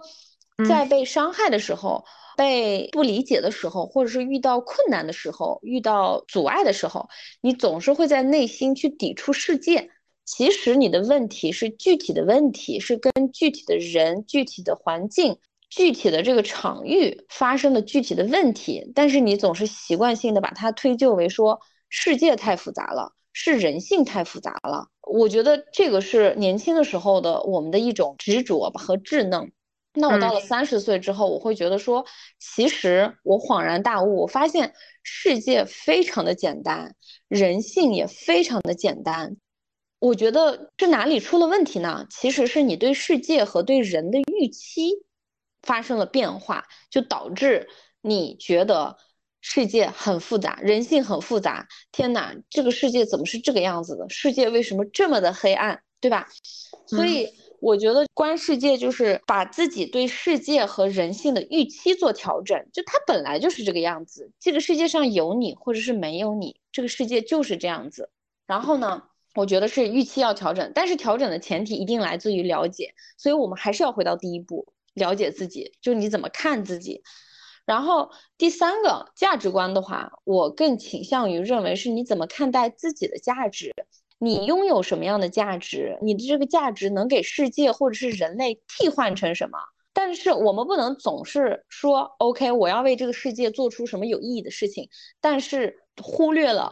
[0.70, 2.06] 在被伤害的时候、
[2.38, 7.10] 被不理解的时候，或者是遇到困难的时候、遇到阻碍的时候，
[7.42, 9.90] 你总是会在内心去抵触世界。
[10.26, 15.38] 其实你的问题是具体的问题，是跟具体的人、具体的环境。
[15.76, 21.60] 具体的这个场域发生的具体的问题，但是你总是习惯性的把它推就为说
[21.90, 24.88] 世界太复杂了，是人性太复杂了。
[25.02, 29.52] 我觉得这个是年轻的时候的我们的一种执着和稚嫩。
[29.94, 32.06] 那我到了三十岁之后，我会觉得说，
[32.40, 34.74] 其实我恍然大悟，我发现
[35.04, 36.96] 世界非常的简单，
[37.28, 39.36] 人性也非常的简单。
[40.00, 42.08] 我觉得这哪里出了问题呢？
[42.10, 45.04] 其实是你对世界和对人的预期。
[45.66, 47.68] 发生了变化，就导致
[48.02, 48.98] 你觉得
[49.42, 51.68] 世界很复杂，人性很复杂。
[51.92, 54.08] 天哪，这个世界怎么是这个样子的？
[54.10, 56.28] 世界为什么这么的黑暗，对吧？
[56.88, 57.28] 所以
[57.60, 64.32] 我觉得观世界就是把自己对世界和人性的预期做调整，就它本来就是这个样子。
[64.40, 68.10] 这个世界上有你，或者是没有你，这个世界就是这样子。
[68.46, 69.04] 然后呢，
[69.34, 72.94] 我觉得是预期要调整，但是调整的前提一定来自于了解。
[73.18, 74.75] 所以我们还是要回到第一步。
[74.96, 77.04] 了解自己，就你怎么看自己。
[77.66, 83.72] 然后第三个价值观的话，我更倾向于认为是你怎么看待自己的价值，
[84.20, 89.58] 你拥有什么样的价值，你的这个价值能给世界或者是人类替换成什么？
[89.94, 94.90] 但是我们不能总是说 OK，我要为这个世界做出什么有意义的事情，
[95.22, 96.72] 但是忽略了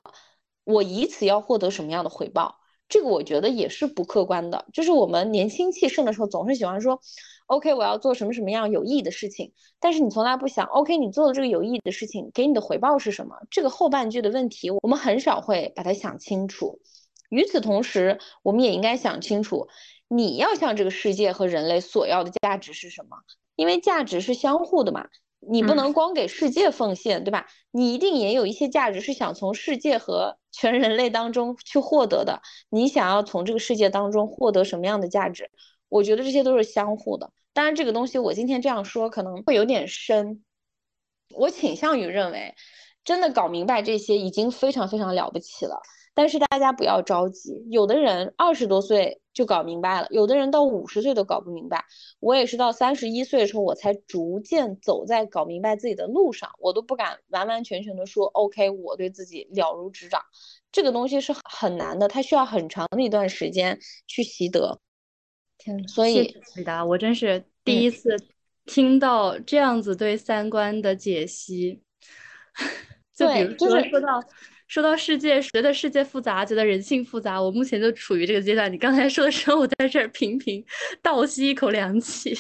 [0.64, 2.60] 我以此要获得什么样的回报。
[2.94, 4.68] 这个我觉得也是不客观的。
[4.72, 7.02] 就是我们年轻气盛的时候，总是喜欢说。
[7.48, 13.36] OK，我要做什么什么样有意义的事情，但是你从来不想，OK，你做的这个有意义的事情给你的回报是什么？
[13.50, 16.80] 这个后半句的问题，我们很少会把它想清楚。
[17.30, 19.68] 与此同时，我们也应该想清楚，
[20.08, 23.18] 你要向这个世界和人类索要的价值是什么？
[23.56, 25.08] 因为价值是相互的嘛，
[25.50, 27.48] 你不能光给世界奉献，对吧？
[27.72, 32.42] 你一定也有一些价值是想从世界和全人类当中去获得的。
[32.70, 35.50] 你想要从这个世界当中获得什么样的价值？
[35.90, 37.32] 我觉得这些都是相互的。
[37.54, 40.44] 当然，这个东西我今天这样说可能会有点深。
[41.36, 42.56] 我倾向于认为，
[43.04, 45.82] 真的搞明白这些已经非常非常了不起了。
[46.14, 51.84] 但是大家不要着急，有的人二十多岁就搞明白了，有的人到五十岁都搞不明白。
[52.20, 56.52] 我也是到三十一岁的时候，我才逐渐走在搞明白自己的路上。
[56.60, 60.22] 我都不敢完完全全的说，OK，我对自己了如指掌。
[60.72, 64.80] 这个东西是很难的，它需要很长的一段时间去习得。
[65.58, 68.16] 天，所以回答我真是第一次
[68.66, 71.82] 听到这样子对三观的解析。
[73.16, 74.20] 就比如说说到
[74.74, 78.74] 说到世界，觉得世界复杂，觉得人性复杂，我目前就处于这个阶段。
[78.74, 80.66] 你刚才说的时候，我在这儿频频
[81.00, 82.36] 倒吸一口凉气。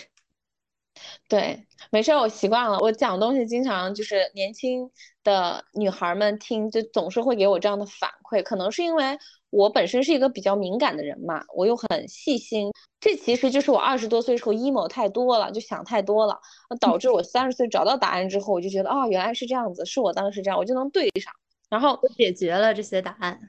[1.29, 2.79] 对，没事，我习惯了。
[2.79, 4.89] 我讲东西经常就是年轻
[5.23, 9.15] 的女孩们听，就总是会给我这样的反馈，可能是因为。
[9.51, 16.39] 我本身是一个比较敏感的人嘛，我又很细心，这其实就是我二十多岁时候 emo 太多了，就想太多了，
[16.81, 21.31] 导致我三十岁找到答案之后，我就觉得啊，原来是这样子，是我当时这样，我就能对上，
[21.73, 23.39] 然后解决了这些答案。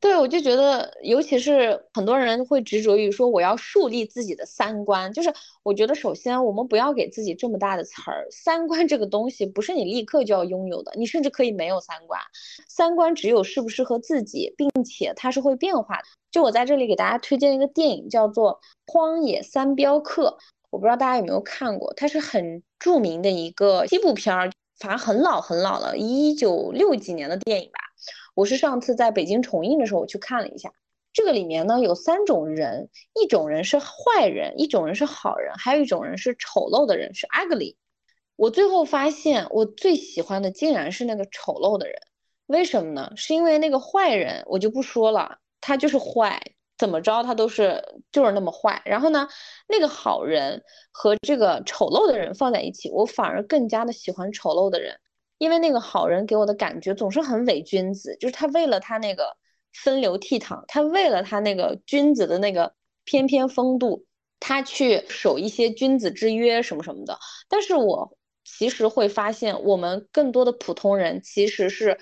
[0.00, 5.30] 对，我就觉得，尤其是很多人会执着于说我要树立自己的三观，就是
[5.62, 12.18] 我觉得首先我们不要给自己这么大的词儿，三观这个东西不是你立刻就要拥有的，你甚至可以没有三观，
[12.66, 16.04] 三观只有适不适合自己，并且它是会变化的。
[16.30, 18.60] 就我在这里给大家推荐一个电影，叫做
[18.92, 20.38] 《荒野三镖客》，
[20.70, 27.78] 我不知道大家有没有看过，它是很著名的一个西部片儿，反正很老很老了，一九六几年的电影吧。
[28.34, 30.70] 我是上次在北京重映的时候，我去看了一下，
[31.12, 37.76] 这个里面呢有三种人，一种人是坏人，一种人是好人，还有一种人是丑陋的人，是 ugly。
[38.36, 41.96] 我最后发现，我最喜欢的竟然是那个丑陋的人，
[42.46, 43.12] 为什么呢？
[43.16, 46.42] 是因为那个坏人我就不说了，他就是坏，
[46.78, 48.82] 怎么着他都是就是那么坏。
[48.84, 49.28] 然后呢，
[49.68, 50.62] 那个好人
[50.92, 54.98] 和这个丑陋的人放在一起，我反而更加的喜欢丑陋的人。
[55.38, 59.36] 因为那个好人给我的感觉总是很伪君子，就是他为了他那个
[59.72, 62.74] 风流倜傥，他为了他那个君子的那个
[63.04, 64.06] 翩翩风度，
[64.40, 67.18] 他去守一些君子之约什么什么的。
[67.50, 71.98] 但是我其实会发现，我们更多的普通人其实是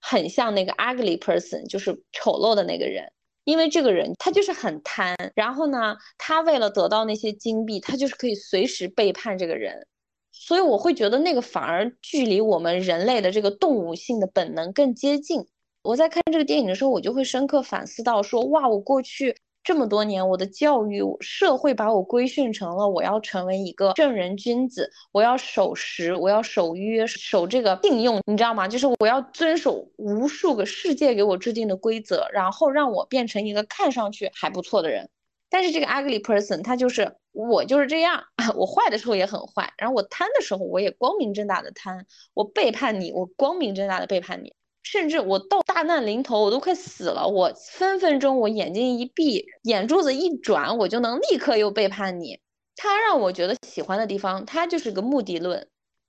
[0.00, 3.12] 很像那个 ugly person，就是丑陋的那个人。
[3.44, 9.86] 因为这个人他就是很贪，然后呢，他为了得到那些金币，他就是可以随时背叛这个人。
[10.32, 15.44] 所以我会觉得那个反而距离我们人类的这个动物性的本能更接近。
[15.82, 28.66] 我在看这个电影的时候，我就会深刻反思到说，哇，我过去这么多年，我的教育社会把我规训成了我要成为一个正人君子，我要守时，我要守约，守这个信用，你知道吗？
[28.66, 35.08] 就是我要遵守无数个世界给我制定的规则，然后让我变成一个看上去还不错的人。
[35.50, 38.22] 但是这个 ugly person 他就是我就是这样，
[38.56, 52.40] 我坏的时候也很坏，然后我贪的时候我也光明正大的贪，我背叛你，我光明正大的背叛你，甚至我到大难临头，我都快死了，我分分钟我眼睛一闭，眼珠子一转，我就能立刻又背叛你。
[52.76, 55.68] 他让我觉得喜欢的地方，他就是个目的论，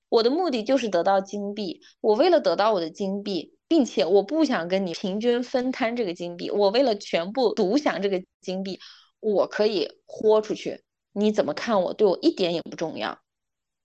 [0.09, 8.79] 我的目的就是得到金币，我为了得到我的金币，并且我不想跟你平均分摊这个金币，我为了全部独享这个金币。
[9.19, 10.81] 我可以豁出去，
[11.13, 11.93] 你怎么看我？
[11.93, 13.19] 对我一点也不重要。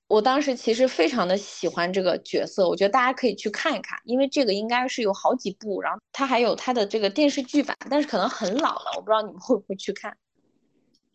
[0.09, 10.17] 我当时其实非常的喜欢这个角色，我觉得大家可以去看一看，因为这个应该是有好几部，然后它还有它的这个电视剧版，但是可能很老了，我不知道你们会不会去看。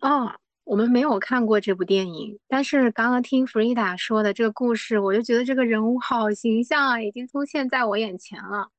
[0.01, 0.33] 哦，
[0.65, 8.69] 我们没有看过这部电影，但是刚刚听弗丽达说的这个故事，我就觉得这个人物好形象啊，已经出现在我眼前了。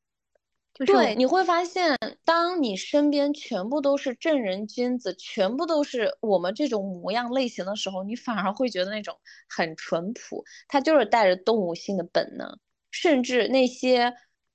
[0.86, 9.16] 对，你会发现，当你身边全部都是正人君子，全部都是我们这种模样类型的时候，你反而会觉得那种
[9.48, 10.44] 很淳朴。
[10.68, 12.58] 他就是带着动物性的本能，
[12.90, 14.14] 甚至那些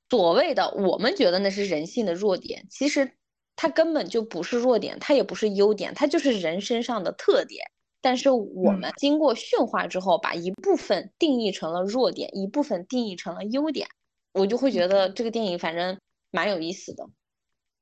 [0.10, 3.12] 所谓的我们觉得那是人性的弱点，其实
[3.56, 7.66] 它根本就不是弱点，它也不是优点，它就是人身上的特点。
[8.02, 13.88] 但是我们经过驯化之后，把一部分定义成了弱点，一部分定义成了优点，
[14.34, 15.98] 我就会觉得这个电影反正。
[16.32, 17.08] 蛮有意思的，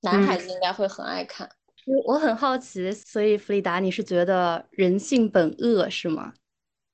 [0.01, 1.49] 男孩子应该会很爱看。
[1.85, 6.33] 我我很好奇，所以弗里达，你是觉得人性本恶是吗？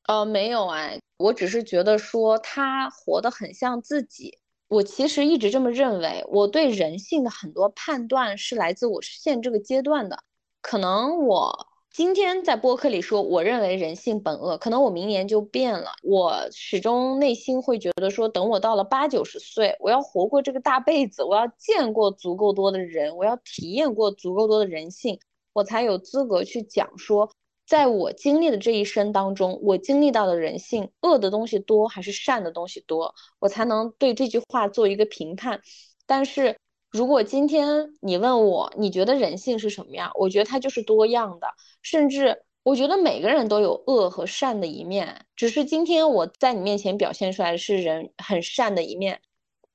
[0.07, 4.37] 呃，没有哎，我只是觉得说他活得很像自己。
[4.67, 10.23] 我其实一直这么认为，我对人性的很多判断是来自我现这个阶段的，
[10.61, 11.70] 可能我。
[11.93, 15.91] 今天在播客里说，我认为人性本恶，可能我明年就变了。
[16.03, 25.19] 我始终内心会觉得说，等我到了八九十岁，我要活过这个大辈子，我要见过足够多的人，我要体验过足够多的人性，
[25.51, 27.29] 我才有资格去讲说，
[27.67, 35.59] 在我经历的这一生当中，我经历到的人性恶的东西多还是善的东西多，我才能对这句话做一个评判。
[36.05, 36.55] 但是。
[36.91, 40.11] 如果今天你问我，你觉得人性是什么样？
[40.15, 41.47] 我觉得它就是多样的，
[41.81, 49.21] 甚至我觉得每个人都有恶和善的一面，只是今天我在你面前表现出来的是人很善的一面。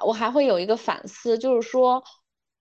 [0.04, 2.04] 我还会有一个反思，就是说，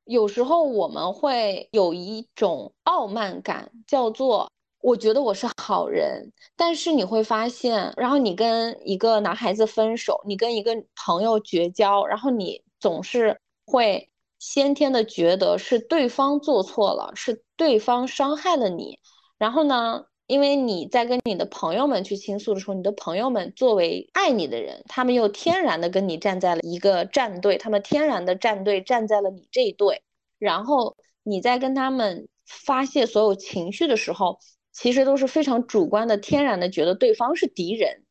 [0.05, 4.49] 有时候我们会有一种傲慢感，叫做
[4.79, 10.73] 我觉得我是好人，但是你会发现，然后你跟一个男孩子分手，你跟一个
[11.05, 14.09] 朋友绝交，然后你总是会。
[14.47, 18.99] 先天的觉得是对方做错了，是对方伤害了你，
[19.39, 30.03] 然后呢，因为你在跟你的朋友们去倾诉的时候，你的朋友们作为爱你的人，他们又天然的跟你站在了一个战队，他们天然的战队站在了你这一队，
[30.37, 34.37] 然后你在跟他们发泄所有情绪的时候，
[34.71, 38.03] 其实都是非常主观的、天然的觉得对方是敌人。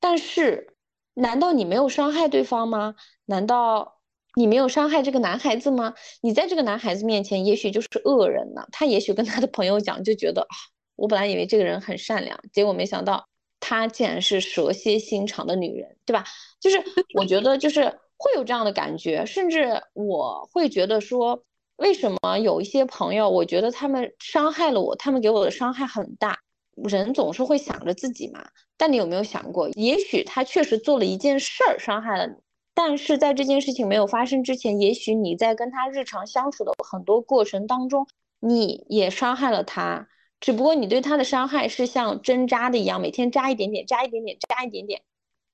[0.00, 0.74] 但是，
[1.12, 2.94] 难道你没有伤害对方吗？
[3.26, 3.99] 难道
[4.36, 5.94] 你没有伤害这个男孩子吗？
[6.20, 8.66] 你在这个男孩子面前，也许就是恶人呢。
[8.72, 10.54] 他也许跟他的朋友讲，就觉得啊，
[10.96, 13.26] 我本来以为这个人很善良，结果没想到
[13.58, 16.24] 他竟然是蛇蝎心肠的女人，对吧？
[16.60, 16.82] 就是
[17.14, 17.82] 我觉得，就是
[18.16, 21.42] 会有这样的感觉，甚至我会觉得说，
[21.76, 26.38] 为什么有一些朋友，我觉得他们伤害了我，他们给我的伤害很大。
[26.76, 28.46] 人总是会想着自己嘛。
[28.78, 32.34] 但你有没有想过，也许他确实做了一件事儿伤害了你，
[32.74, 38.06] 但是在这件事情没有发生之前，也许你在跟他日常相处的很多过程当中，
[38.38, 40.08] 你也伤害了他，
[40.40, 45.02] 只不过你对他的伤害是像针扎的一样，每天扎一点点，扎一点点，扎一点点，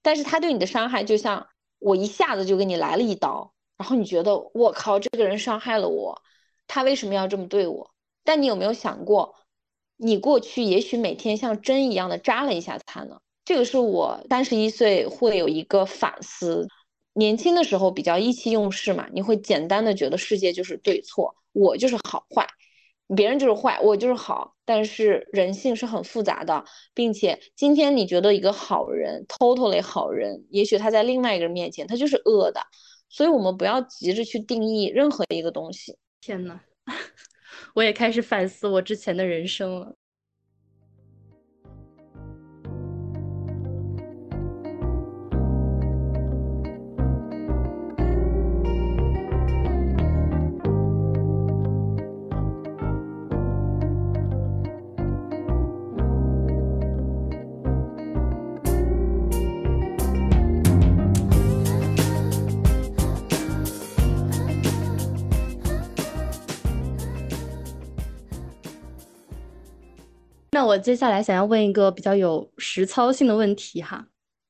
[0.03, 1.49] 但是他对你的伤害就像
[1.79, 6.23] 我一下子就给你来了一刀，然后你觉得我靠，这个人伤害了我，
[6.69, 7.91] 他为什么要这么对我？
[8.23, 9.35] 但你有没有想过？
[9.97, 16.69] 你过去也许每天像针一样的扎了一下他呢，这个是我三十一岁会有一个反思。
[17.17, 22.47] 年轻的时候比较意气用事嘛，你会简单的觉得世界就是对错，我就是好坏，
[23.17, 24.55] 别人就是坏，我就是好。
[24.65, 32.61] 但是人性是很复杂的，并且今天你觉得一个好人，totally 好人，也许他在另外一个人面前他就是恶的。
[33.09, 35.97] 所以我们不要急着去定义任何一个东西。
[36.21, 36.61] 天呐！
[37.75, 39.95] 我也开始反思我之前的人生了。
[70.57, 74.07] 那我接下来想要问一个比较有实操性的问题哈，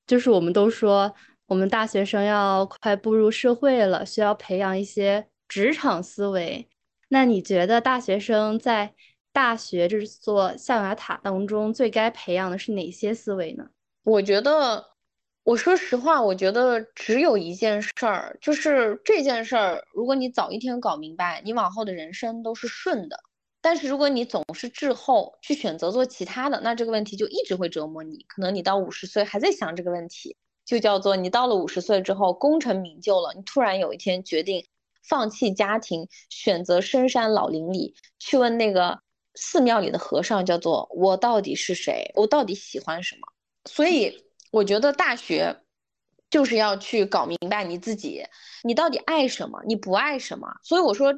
[0.06, 1.12] 就是我们都说
[1.46, 6.68] 我们大学生要快步入社会了，需要培养一些职场思维。
[7.08, 8.94] 那你觉得大学生在
[9.32, 13.66] 大学这座象牙塔当中最该培养的是哪些思维呢？
[14.04, 14.84] 我觉得，
[15.42, 23.18] 我说实话，我觉得只有一件事儿，就是这件事儿，如果你早一天搞明白，你往后的人生都是顺的。
[23.66, 28.24] 但是如果你总是滞后去选择做其他的，那这个问题就一直会折磨你。
[28.28, 34.64] 可能你到五十岁还在想这个问题，就叫做你到了五十岁之后功成名就了，你突然有一天决定
[35.02, 39.00] 放弃家庭，选择深山老林里去问那个
[39.34, 43.22] 寺庙里的和尚，叫做我到底是谁，我到底喜欢什么？
[43.68, 44.16] 所以
[44.52, 45.56] 我觉得大学
[46.30, 48.22] 就是要去搞明白你自己，
[48.62, 50.46] 你到底爱什么，你不爱什么。
[50.62, 51.12] 所以我说，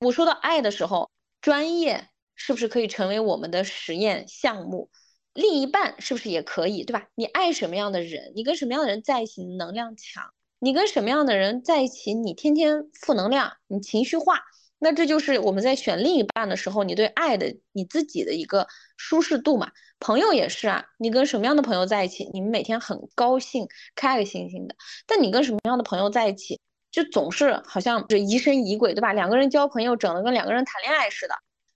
[0.00, 1.08] 我说到爱的时候。
[1.44, 4.88] 专业是不是可以成为我们的实验项目？
[5.34, 7.06] 另一半是不是也可以，对吧？
[7.16, 10.22] 你爱什么样的人，你跟什么样的人在一起，能量强；
[10.58, 14.40] 你跟什么样的人在一起，你天天负能量，你情绪化。
[14.78, 18.66] 那这就是我们在选另一半的时候，你对爱的你自己的一个
[18.96, 19.70] 舒适度嘛。
[20.00, 24.74] 朋友也是啊，你跟什么样的朋友在一起，你们每天很高兴，开开心心的。
[25.06, 26.58] 但你跟什么样的朋友在一起？
[26.94, 29.12] 就总是好像这疑神疑鬼，对吧？
[29.12, 31.34] 两个人交朋友，整的跟两个人谈恋爱似的，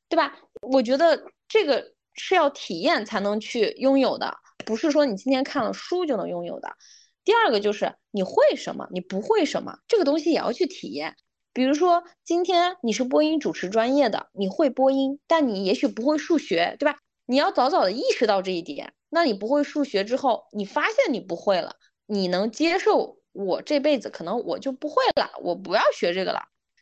[0.09, 0.39] 对吧？
[0.63, 4.33] 我觉得这个是要体验才能去拥有的，
[4.65, 6.71] 不是说你今天看了书就能拥有的。
[7.25, 11.17] 第二个就是你会什么，你不会什么，这个东西也要去体验。
[11.53, 16.97] 比如说今天你是播音主持专业的，你会播音，但你也许不会数学，对吧？
[17.27, 18.93] 你要早早的意识到这一点。
[19.09, 21.75] 那你不会数学之后，你发现你不会了，
[22.07, 23.18] 你能接受。
[23.39, 26.41] 我这辈子可能我就不会了，我不要学这个了，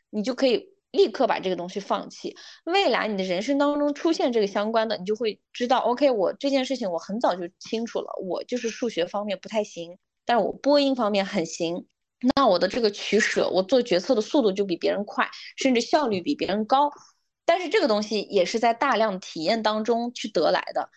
[0.08, 2.34] 你就可以立刻把这个东西放弃。
[2.64, 11.86] 未来你的人生当中出现这个相关的，你就会知道，OK，我这件事情我很早就清楚了，我就是数学方面不太行，但是我播音方面很行。
[12.34, 15.28] 那我的这个取舍，我做决策的速度就比别人快，
[15.58, 16.90] 甚至效率比别人高。
[17.44, 20.88] 但是这个东西也是在大量体验当中去得来的。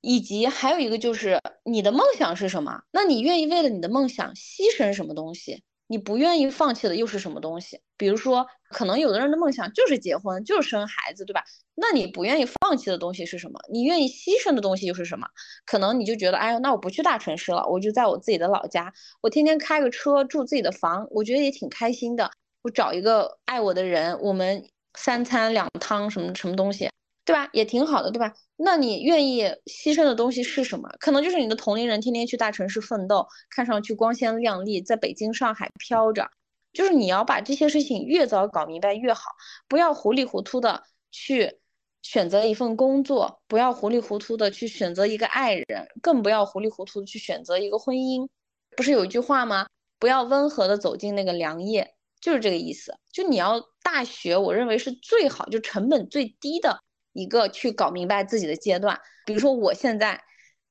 [0.00, 2.82] 以及还有一个就是你的梦想是什么？
[2.92, 5.62] 那你愿意为了你的梦想牺牲什么东西？
[5.90, 7.80] 你不愿意放弃的又是什么东西？
[7.96, 11.42] 比如说，可能有的人的梦想就是结婚，就是生孩子，对吧？
[11.74, 13.58] 那你不愿意放弃的东西是什么？
[13.72, 15.26] 你愿意牺牲的东西又是什么？
[15.64, 18.92] 可能你就觉得，哎呀，那我不去大城市了，我就在我自己的老家，
[19.22, 22.30] 我天天开个车住自己的房，我觉得也挺开心的。
[22.60, 26.90] 我找一个爱我的人，我们三餐两汤什么什么东西。
[27.28, 27.46] 对吧？
[27.52, 28.32] 也挺好的，对吧？
[28.56, 30.88] 那你愿意牺牲的东西是什么？
[30.98, 36.30] 可能就是你的同龄人天天去大城市奋斗，看上去光鲜亮丽，在北京、上海飘着，
[36.72, 39.24] 就是你要把这些事情越早搞明白越好，
[39.68, 41.58] 不要糊里糊涂的去
[42.00, 48.26] 选择一份工作，不要糊里糊涂的去选择一个爱人，更不要糊里糊涂的去选择一个婚姻。
[48.74, 49.66] 不是有一句话吗？
[49.98, 52.96] 不要温和的走进那个良夜，就是这个意思。
[53.12, 56.82] 就你要大学，我认为是最好，就成本最低的
[57.18, 59.00] 一个去搞明白自己的阶段。
[59.26, 60.22] 比如说我现在，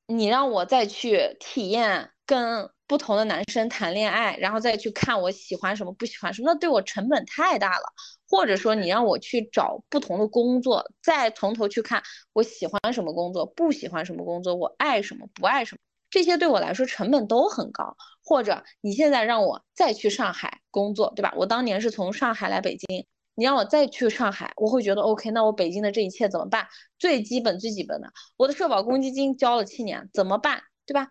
[0.06, 2.70] 你让我再去体验跟。
[2.88, 7.82] 不同的男生谈恋爱，然后再去看我喜欢什么不喜欢什么，那对我成本太大了。
[8.26, 15.78] 或者说你让我去找不同的工作，再从头去看我喜欢什么工作，不喜欢什么工作，我爱什么不爱什么，
[16.08, 17.94] 这些对我来说成本都很高。
[18.24, 21.34] 或者你现在让我再去上海工作，对吧？
[21.36, 23.06] 我当年是从上海来北京，
[23.38, 25.30] 你让我再去上海，我会觉得 OK。
[25.30, 26.66] 那我北京的这一切怎么办？
[26.98, 30.60] 最基本最基本的，我的社保公积金交了七年，怎么办？
[30.84, 31.08] 对吧？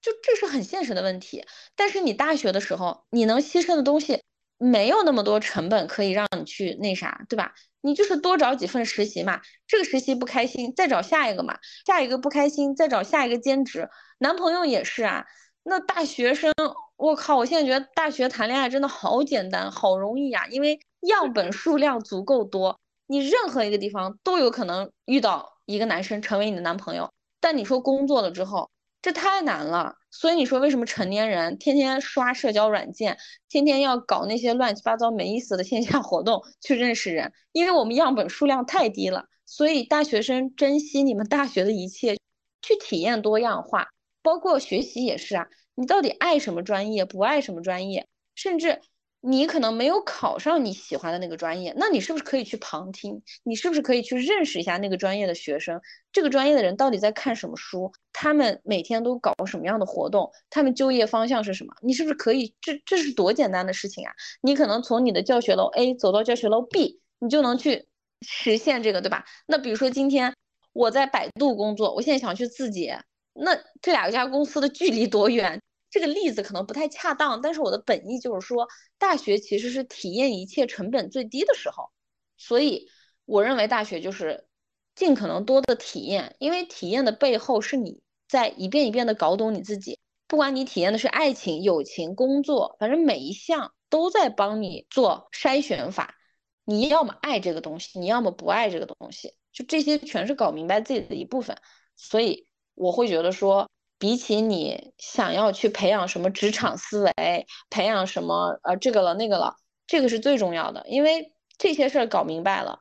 [0.00, 1.44] 就这是很现实的问题，
[1.76, 4.22] 但是你大学的时候，你能牺牲的东西
[4.56, 7.52] 没有那么多成本可以让你去那啥，对吧？
[7.82, 13.90] 你就是多找几份实习嘛，这个实习不开心，再找下一个嘛，下一个不开心，再找下一个兼职。
[14.18, 15.26] 男朋友也是啊，
[15.62, 16.54] 那大学生，
[16.96, 27.10] 我靠，我现在觉得大学谈恋爱真的好简单，好容易呀，因为样本数量足够多，你任何一个地方都有可能遇到一个男生成为你的男朋友。
[27.40, 28.70] 但你说工作了之后。
[29.02, 33.16] 这太难了，所以你说为什么成年人天天刷社交软件，
[33.48, 37.32] 天天要搞那些乱七八糟没意思的线下活动去认识人？
[37.52, 42.16] 因为我们样本数量太低了，所以大学生珍惜你们大学的一切，
[42.62, 43.86] 去体验多样化，
[44.22, 45.46] 包括学习也是啊。
[45.76, 48.80] 你到底爱什么专业，不爱什么专业，甚至。
[49.20, 53.20] 你可能没有考上你喜欢的那个专业，那你是不是可以去旁听？
[53.42, 55.80] 你是不是可以去认识一下那个专业的学生？
[56.12, 57.90] 这个专业的人到底在看什么书？
[58.12, 60.30] 他们每天都搞什么样的活动？
[60.48, 61.74] 他们就业方向是什么？
[61.82, 62.54] 你是不是可以？
[62.60, 64.12] 这这是多简单的事情啊！
[64.42, 67.88] 你可能从你的教学楼 A 走到教学楼 B，你就能去
[68.20, 69.24] 实现这个，对吧？
[69.46, 70.32] 那比如说今天
[70.72, 73.00] 我在百度工作，我现在想去字节，
[73.34, 75.60] 那这两家公司的距离多远？
[75.88, 78.68] 这个例子可能不太恰当，但是我的本意就是说，
[78.98, 81.90] 大学其实是体验一切成本最低的时候，
[82.36, 82.88] 所以
[83.24, 84.46] 我认为大学就是
[84.94, 89.98] 尽可能多的体验，因为体验的背后是你在一遍一遍的搞懂你自己。
[90.26, 96.16] 不管你体验的是爱情、友情、工作，反正每一项都在帮你做筛选法。
[96.64, 101.56] 你要么爱这个东西，你要么不爱这个东西，就这些全是搞明白自己的一部分。
[101.94, 103.70] 所以我会觉得说。
[103.98, 112.80] 比起你想要去培养什么职场思维，培养什么呃这个了那个了，这个是最重要的，因为这些事儿搞明白了，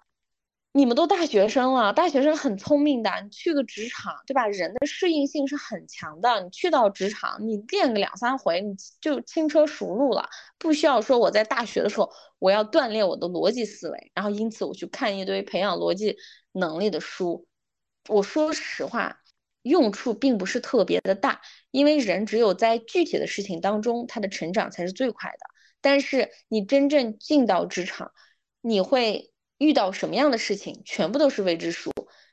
[0.73, 4.45] 你们都大学生了，大学生很聪明的，你去个职场，对吧？
[4.47, 16.17] 人的适应性是很强的，你去到职场，你练个两三回，你就轻车熟路了，不需要说我在大学的时候我要锻炼我的逻辑思维，然后因此我去看一堆培养逻辑
[16.51, 17.47] 能力的书。
[18.09, 19.21] 我说实话。
[19.65, 21.41] 用处并不是特别的大，
[21.71, 25.39] 因为人只有在具体的事情当中，他的成长才是最快的。
[25.81, 28.11] 但是你真正进到职场，
[28.61, 31.91] 你会遇到什么样的事情，全部都是未知数。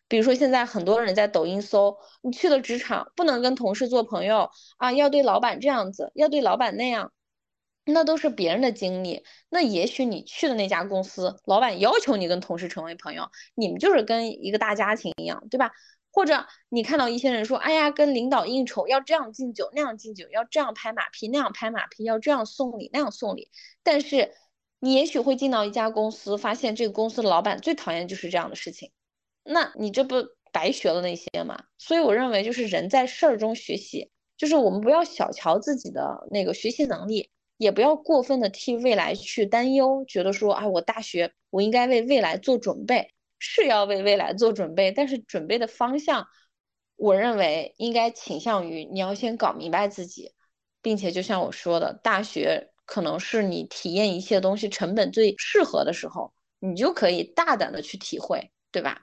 [0.09, 7.15] 比如说现在很多人在抖音搜，你去了职场不能跟同事做朋友啊，要对老板这样子，要对老板那样，
[7.87, 9.25] 那都是别人的经历。
[9.49, 15.71] 那也许你去的那家公司，老板要求你跟同事成为朋友，你们就是跟一个大家庭一样，对吧？
[16.13, 23.51] 或者你看到一些人说，哎呀，跟领导应酬要这样敬酒那样敬酒，要这样拍马屁那样拍马屁，要这样送礼那样送礼。
[23.83, 24.35] 但是
[24.79, 28.91] 你也许会进到一家公司，发现这个公司的老板最讨厌就是这样的事情，
[29.43, 30.17] 那你这不
[30.53, 31.65] 白学了那些吗？
[31.79, 43.12] 所以我认为就是人在事儿中学习，就是我们不要小瞧自己的那个学习能力，也不要过分的替未来去担忧，觉得说，啊，我大学我应该为未来做准备。
[43.45, 46.29] 是要为未来做准备，但是准备的方向，
[46.95, 50.33] 我认为应该倾向于你要先搞明白自己，
[50.81, 59.03] 并且就像我说的，大学可能是你体验一切东西成本最适合的时候，你就可以大胆的去体会，对吧？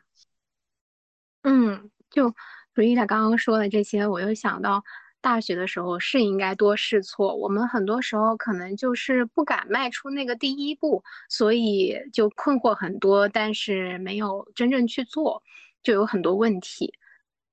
[1.44, 2.34] 嗯，就
[2.74, 4.84] Rita 刚刚说的这些，我又想到。
[5.22, 15.44] 大学的时候是应该多试错，我们很多时候可能就是不敢迈出那个第一步，所以就困惑很多，但是没有真正去做，
[15.84, 16.94] 就有很多问题。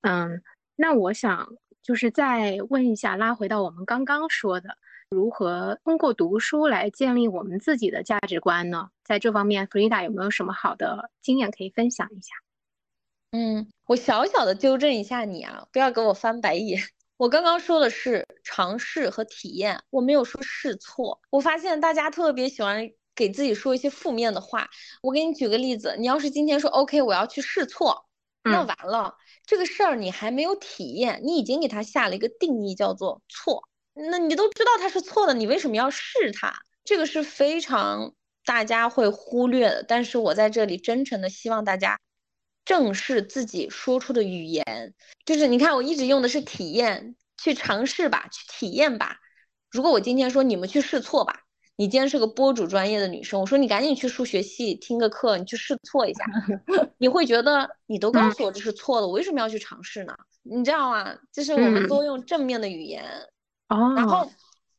[0.02, 0.42] 嗯，
[0.76, 1.48] 那我想
[1.82, 4.78] 就是再问一下，拉回到我们刚刚说的，
[5.10, 8.90] 如何通过读书来建立我们自己的价值观呢？
[9.04, 12.34] 在这方面，弗里达有没有什么好的经验可以分享一下？
[13.32, 16.80] 嗯，我小小的纠正一下你啊，不要给我翻白眼。
[17.18, 21.18] 我刚刚说的是尝试和体验，我没有说试错。
[21.30, 24.68] 我发现大家特别喜欢给自己说一些负面的话。
[25.02, 28.04] 我给你举个例子，你要是今天说 OK，我要去试错，
[28.42, 29.14] 那完了，
[29.46, 33.62] 这个事儿你还没有体验，你已经给他下了一个定义，叫做错。
[33.94, 36.54] 那你都知道它是错的，你为什么要试它？
[36.84, 38.12] 这个是非常
[38.44, 39.82] 大家会忽略的。
[39.82, 41.98] 但是我在这里真诚的希望大家。
[42.66, 44.92] 正视自己说出的语言，
[45.24, 49.16] 就是你看，我一直用的是体验，去尝试吧，去体验吧。
[49.70, 51.44] 如果我今天说你们去试错吧，
[51.76, 56.24] 你今天是个播主专业的女生，我说你赶紧去数学系听个课，你去试错一下，
[56.98, 60.16] 你会觉得你都告诉我这是错的，我为什么要去尝试呢？
[60.42, 61.16] 你知道吗？
[61.32, 63.04] 就是我们多用正面的语言。
[63.68, 63.94] 哦。
[63.94, 64.28] 然后，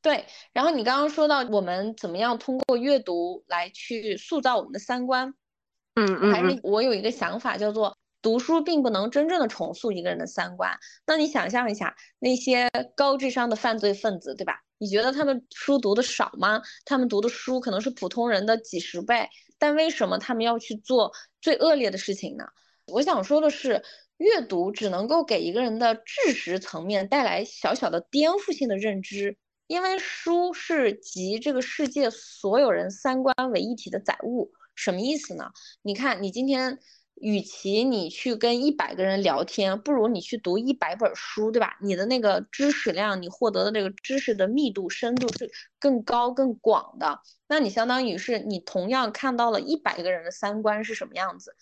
[0.01, 5.33] 对，然后你刚刚说到我们怎么样通过阅读来去塑造我们的三观。
[5.97, 10.77] 嗯嗯，还是我有一个想法，叫做读书并不能真正的重塑一个人的三观。
[11.07, 14.61] 那你想象一下，那些高智商的犯罪分子，对吧？
[14.77, 16.61] 你觉得他们书读的少吗？
[16.85, 19.27] 他们读的书可能是普通人的几十倍，
[19.57, 22.45] 但为什么他们要去做最恶劣的事情呢？
[22.85, 23.83] 我想说的是，
[24.17, 29.35] 阅读只能够给一个人的知识层面带来小小的颠覆性的认知，
[29.65, 34.51] 因为书是集这个世界所有人三观为一体的载物。
[34.77, 35.51] 什么意思呢？
[35.81, 36.77] 你看，你今天
[37.15, 41.75] 与其你去跟一百个人聊天，不如你去读一百本书，对吧？
[41.81, 47.19] 你的那个知识量，你获得的这个知识的密度、深度是更高、更广的。
[47.47, 51.55] 那你相当于是你同样看到了一百个人的三观是什么样子。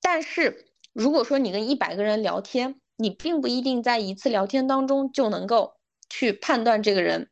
[0.00, 5.76] 但是如果说你跟一百个人聊天，你并不一定在一次聊天当中就能够
[6.10, 7.30] 去判断这个人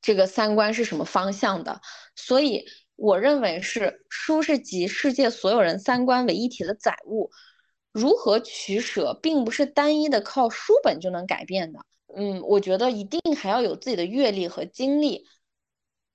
[0.00, 1.80] 这个三观是什么方向的，
[2.14, 2.64] 所以。
[2.96, 7.30] 我认为是书是集世界所有人三观为一体的载物，
[7.92, 11.80] 如何取舍，并不是单一的靠书本就能改变的。
[12.14, 15.26] 嗯，我觉得一定还要有自己的阅历和经历。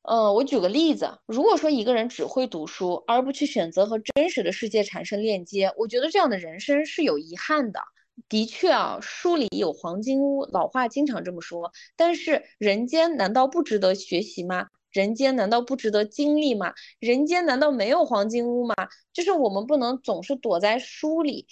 [0.02, 7.80] 呃，我举个例子，如果说一个人只会读书，而不去选择和真实的世界产生链接，我觉得这样的人生是有遗憾的。
[8.28, 11.72] 的确啊，书里有黄金屋，老话经常这么说。
[11.96, 14.68] 但是人间难道不值得学习吗？
[14.92, 16.74] 人间难道不值得经历吗？
[17.00, 18.76] 人间难道没有黄金屋吗？
[19.14, 21.48] 就是我们不能总是躲在书里，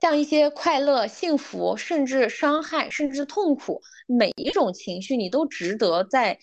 [0.00, 6.38] 像一些快乐、幸福，甚至伤害，甚至痛苦，每一种情绪你都值得在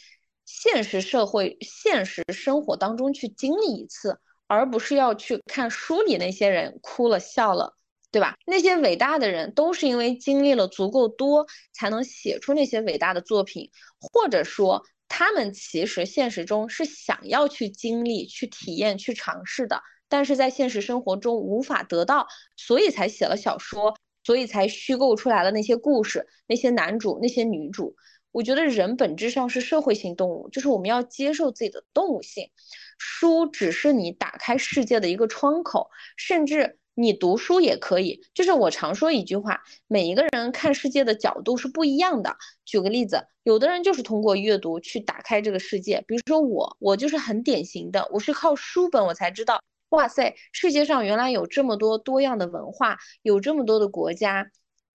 [0.46, 7.74] 现实社会、现实生活当中去经历一次，而不是要去看书里那些人哭了笑了，
[8.12, 8.36] 对吧？
[8.46, 14.84] 那些伟大的人都是因为经历了足够多，才能写出那些伟大的作品，或者说。
[15.10, 27.96] 他们其实现实中是想要去经历、去体验、去尝试的，但是在现实生活中无法得到，所以才写了小说，所以才虚构出来了那些故事、那些男主、那些女主。
[28.32, 32.52] 我觉得人本质上是社会性动物，就是我们要接受自己的动物性。
[32.98, 36.77] 书只是你打开世界的一个窗口，甚至。
[37.00, 42.36] 你读书也可以，就是我常说一句话，每一个人看世界的角度是不一样的。
[42.66, 54.50] 举个例子，有的人就是通过阅读去打开这个世界，比如说我，我就是很典型的，我是靠书本我才知道，哇塞，世界上原来有这么多多样的文化，有这么多的国家，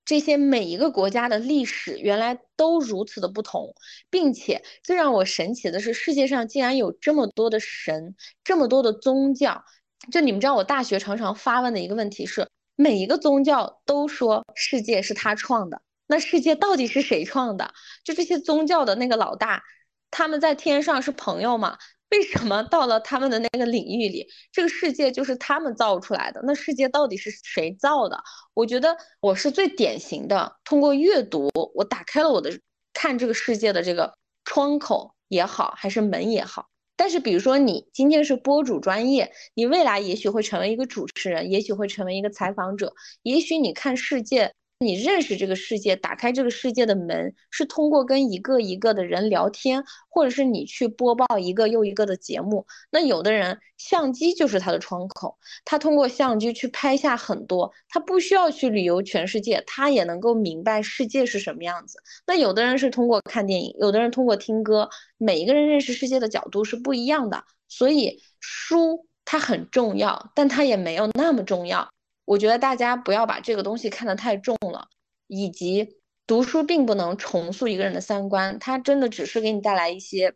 [0.04, 3.76] 这些每一个国家的历史原来都如此的不同，
[4.10, 9.64] 并且最让我神奇的是，世界上竟然有这么多的神，这么多的宗教。
[10.10, 17.72] 就你们知道，我大学常常发问的一个问题是：每一个宗教都说世界是他创的，那世界到底是谁创的？
[18.04, 19.62] 就这些宗教的那个老大，
[20.10, 21.78] 他们在天上是朋友吗？
[22.10, 26.42] 为什么到了他们的那个领域里，这个世界就是他们造出来的？
[26.44, 28.22] 那世界到底是谁造的？
[28.52, 32.50] 我觉得我是最典型的，通过阅读，我打开了我的
[32.92, 34.12] 看这个世界的这个
[34.44, 36.68] 窗口也好，还是门也好。
[37.02, 42.94] 但是，比如说你今天是播主专业，你未来也许会成为一个主持人，也许会成为一个采访者，
[43.24, 44.54] 也许你看世界。
[44.82, 52.66] 你认识这个世界，打开这个世界的门，是通过跟一个一个的人聊天，或者是你去播报一个又一个的节目。
[52.90, 61.98] 那有的人相机就是他的窗口，他通过相机去拍下很多，他不需要去旅游全世界，他也能够明白世界是什么样子。
[62.26, 67.44] 那有的人是通过看电影，有的人通过听歌，每一个人认识世界的角度是不一样的。
[67.68, 71.88] 所以书它很重要，但它也没有那么重要。
[72.32, 74.88] 我觉得大家不要把这个东西看得太重了，
[75.26, 80.34] 以及读书并不能重塑一个人的三观，它真的只是给你带来一些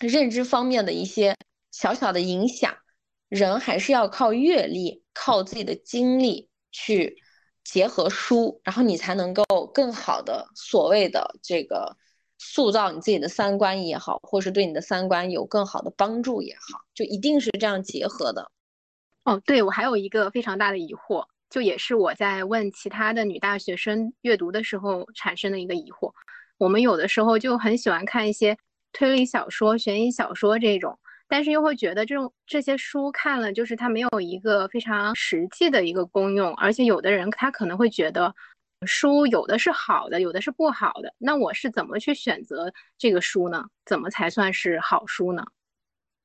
[0.00, 1.34] 认知方面的一些
[1.72, 2.76] 小小的影响。
[3.30, 7.16] 人还是要靠阅历、靠自己的经历去
[7.64, 11.96] 结合书，然后你才能够更好的所谓的这个
[12.36, 18.50] 塑造你自己的三观也好，或是对你的三观有更好的帮助也好，就一定是这样结合的。
[19.24, 26.12] 哦，对，我还有一个非常大的疑惑，就也是我在问其他的女大学生阅读的时候产生的一个疑惑。
[26.58, 28.56] 我们有的时候就很喜欢看一些
[28.92, 38.34] 推理小说、悬疑小说这种，但是又会觉得这种这些书看了就是它没有一个非常实际的一个功用，而且有的人他可能会觉得
[38.86, 41.14] 书有的是好的，有的是不好的。
[41.16, 43.64] 那我是怎么去选择这个书呢？
[43.86, 45.42] 怎么才算是好书呢？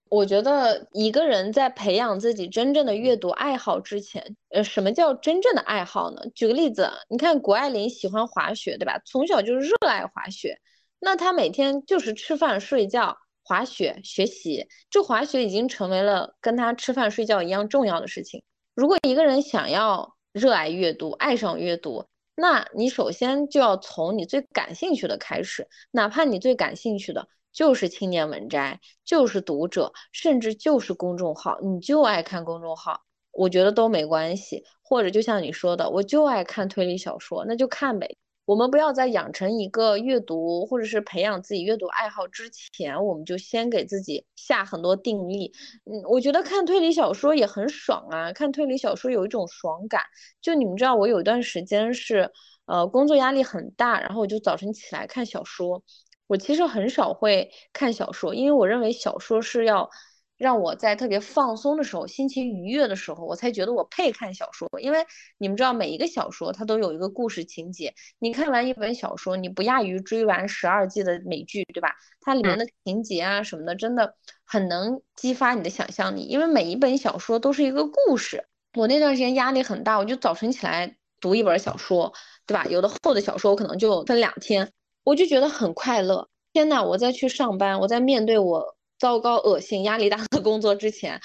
[0.10, 6.22] 我觉得一个人在培养自己真正的阅读爱好之前，呃，什么叫真正的爱好呢？
[6.34, 8.99] 举个例子，你看谷爱凌喜欢滑雪，对吧？
[9.05, 10.60] 从小就热爱滑雪，
[10.99, 18.41] 那她每天就是吃饭、睡觉、滑雪、学习，这滑雪已经成为了跟她吃饭、睡觉一样重要的事情。
[18.74, 22.03] 如果一个人想要热爱阅读、爱上阅读，
[22.34, 27.28] 那你首先就要从你最感兴趣的开始，哪怕你最感兴趣的。
[27.52, 34.64] 就是青年文摘，就是读者，甚至就是公众号，你就爱看公众号，我觉得都没关系。
[34.82, 38.18] 或者就像你说的，我就爱看推理小说，那就看呗。
[38.45, 45.54] 我们不要在养成一个阅读或者是培养自己阅读爱好之前，我们就先给自己下很多定力。
[45.86, 50.02] 嗯，我觉得看推理小说也很爽啊，看推理小说有一种爽感。
[50.41, 52.32] 就你们知道，我有一段时间是，
[52.66, 55.84] 呃，工作压力很大，然后我就早晨起来看小说。
[56.30, 59.89] 我其实很少会看小说，因为我认为小说是要
[60.38, 64.69] 让我在特别放松的时候、心情愉悦的时候，我才觉得我配看小说。
[64.80, 65.03] 因为
[65.39, 67.95] 你们知道，每一个小说它都有一个故事情节。
[68.19, 71.95] 你看完一本小说，你不亚于追完十二季的美剧，对吧？
[72.21, 74.13] 它里面的情节啊什么的，真的
[74.45, 76.21] 很能激发你的想象力。
[76.21, 78.45] 因为每一本小说都是一个故事。
[78.75, 82.13] 我那段时间压力很大，我就早晨起来读一本小说，
[82.45, 82.65] 对吧？
[82.69, 84.71] 有的厚的小说我可能就分两天。
[85.04, 86.28] 我就觉得很快乐。
[86.54, 91.20] 天呐，我在去上班，我在面对我糟糕、恶心、压力大的工作之前，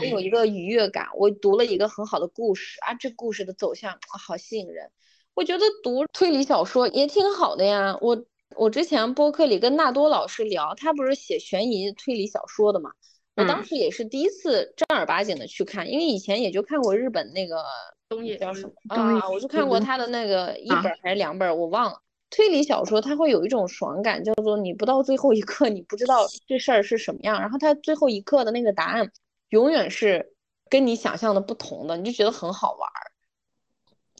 [0.00, 1.08] 我有一个愉悦感。
[1.16, 4.90] 我读了一个很好的故事啊，这故事的走向好吸引人。
[5.34, 7.98] 我觉得读推理小说也挺好的呀。
[8.00, 8.24] 我
[8.54, 12.90] 我之前播客里跟纳多老师聊，他不是写悬疑推理小说的嘛？
[13.34, 17.62] 我当时也是第一次正儿八经的去看，因为以前也就看过日本那个
[18.08, 21.98] 东野叫什么啊，我就看过他的那个一本还是两本，我忘了。
[22.28, 29.10] 推理小说它会有一种爽感，叫做你不到最后一刻你不知道这事儿是什么样，然后它最后一刻的那个答案
[29.50, 30.34] 永远是
[30.68, 33.00] 跟你想象的不同的，你就觉得很好玩儿。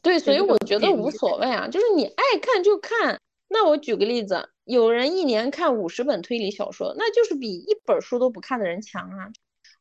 [0.02, 3.20] 对，所以我觉得无所谓啊，就是你爱看就看。
[3.48, 9.30] 那我举个例子，有人一年看五十本推理小说，那就是比一本书都不看的人强啊。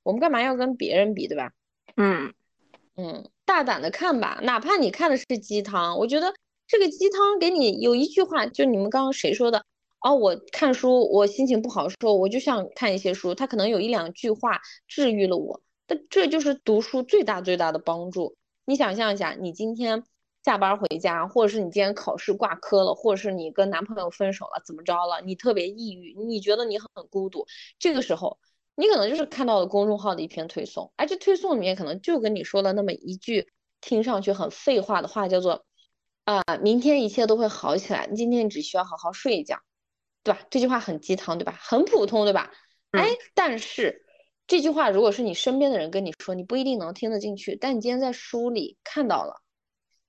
[0.01, 1.51] 我们干嘛要跟别人比，对吧？
[1.95, 2.33] 嗯
[2.95, 6.33] 嗯，大胆的看吧，哪怕你看的是鸡汤，我觉得。
[6.67, 9.63] 这个鸡汤给你有一句话，就你们刚刚谁说的？
[10.01, 15.61] 哦，我看书，我心情不好的时候，我就想看一些书，它可能有一两句话治愈了我。
[15.87, 18.35] 但这就是读书最大最大的帮助。
[18.65, 20.03] 你想象一下，你今天
[20.43, 25.21] 下班回家，或者是你今天考试挂科了，或者是你跟男朋友分手了，怎么着了？
[25.21, 27.45] 你特别抑郁，你觉得你很孤独，
[27.79, 28.37] 这个时候
[28.75, 33.49] 你可能就是看到了公众号的一篇推送，而这推送里面可能就跟你说了那么一句
[33.81, 35.64] 听上去很废话的话，叫做。
[36.25, 38.07] 啊，明天一切都会好起来。
[38.09, 39.59] 你今天只需要好好睡一觉，
[40.23, 40.41] 对吧？
[40.49, 41.55] 这句话很鸡汤，对吧？
[41.61, 42.51] 很普通，对吧？
[42.91, 44.03] 哎，但是
[44.47, 47.55] 这句话如果是你身边的人跟你说，你不一定能听得进去。
[47.55, 49.35] 但你今天在书里看到了，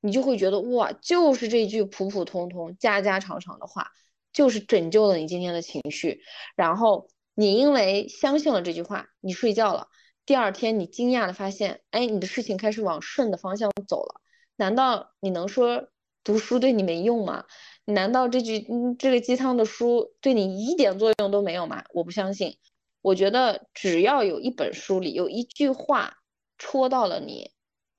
[0.00, 3.90] 你就会觉得哇，就是这句普普通通、家家常常的话，
[4.32, 6.22] 就是拯救了你今天的情绪。
[6.56, 9.88] 然后你因为相信了这句话，你睡觉了。
[10.24, 14.22] 第二天你惊讶的发现，哎，你的事情开始往顺的方向走了。
[14.56, 15.88] 难道你能说？
[16.26, 17.44] 读书对你没用吗？
[17.84, 21.84] 难道这句嗯这个鸡汤的书对你一点作用都没有吗？
[21.94, 22.56] 我不相信。
[23.00, 26.14] 我觉得只要有一本书里有一句话
[26.58, 27.52] 戳到了你，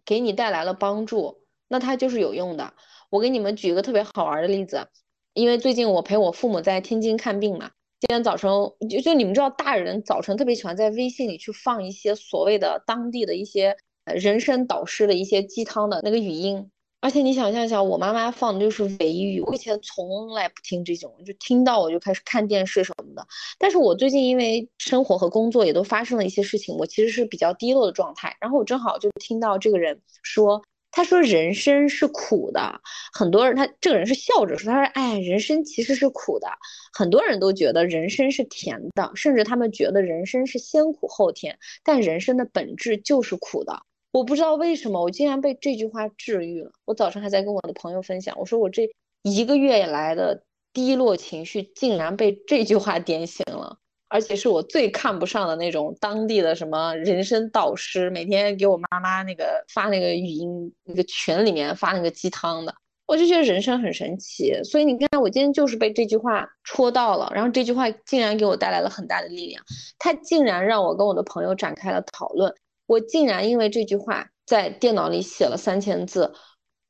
[0.03, 2.73] 给你带来了帮助，那它就是有用的。
[3.09, 4.89] 我给你们举一个特别好玩的例子，
[5.33, 7.71] 因为最近我陪我父母在天津看病嘛。
[8.01, 8.51] 今天早晨
[8.89, 16.69] 就就你们知道，大人早晨特别喜欢在微信里去放一些所谓的当地的一些人生导师的一些鸡汤的那个语音。
[16.99, 23.25] 而且你想象一下，我妈妈放的就是维语，我以前从来不听这种，就听到我就开始看电视什么的。
[23.59, 28.35] 但是我最近因为生活和工作也都发生了一些事情，我其实是比较低落的状态。
[28.41, 32.81] 然后我正好就听到这个人说，他说人生是苦的，
[33.13, 36.49] 很多人他这个人是笑着说，他说哎，人生其实是苦的，
[36.91, 43.83] 很多人都觉得人生是甜的，甚至他们觉得人生是先苦后甜，但人生的本质就是苦的。
[44.11, 46.71] 我不知道为什么，我竟然被这句话治愈了。
[46.85, 48.89] 我早上还在跟我的朋友分享，我说我这
[49.21, 50.43] 一个月来的
[50.73, 53.77] 低落情绪，竟然被这句话点醒了，
[54.07, 62.73] 而且是我最看不上的那种当地的什么人生导师，每天给我妈妈那个发那个语音那个群里面发那个鸡汤的，
[63.05, 64.63] 我就觉得人生很神奇。
[64.63, 69.61] 所以你看，我今天就是被这句话戳到了，然后这句话竟然给我带来了很大的力量，
[69.99, 72.55] 它竟然让我跟我的朋友展开了讨论。
[72.87, 76.33] 我竟然因为这句话在电脑里写了三千字，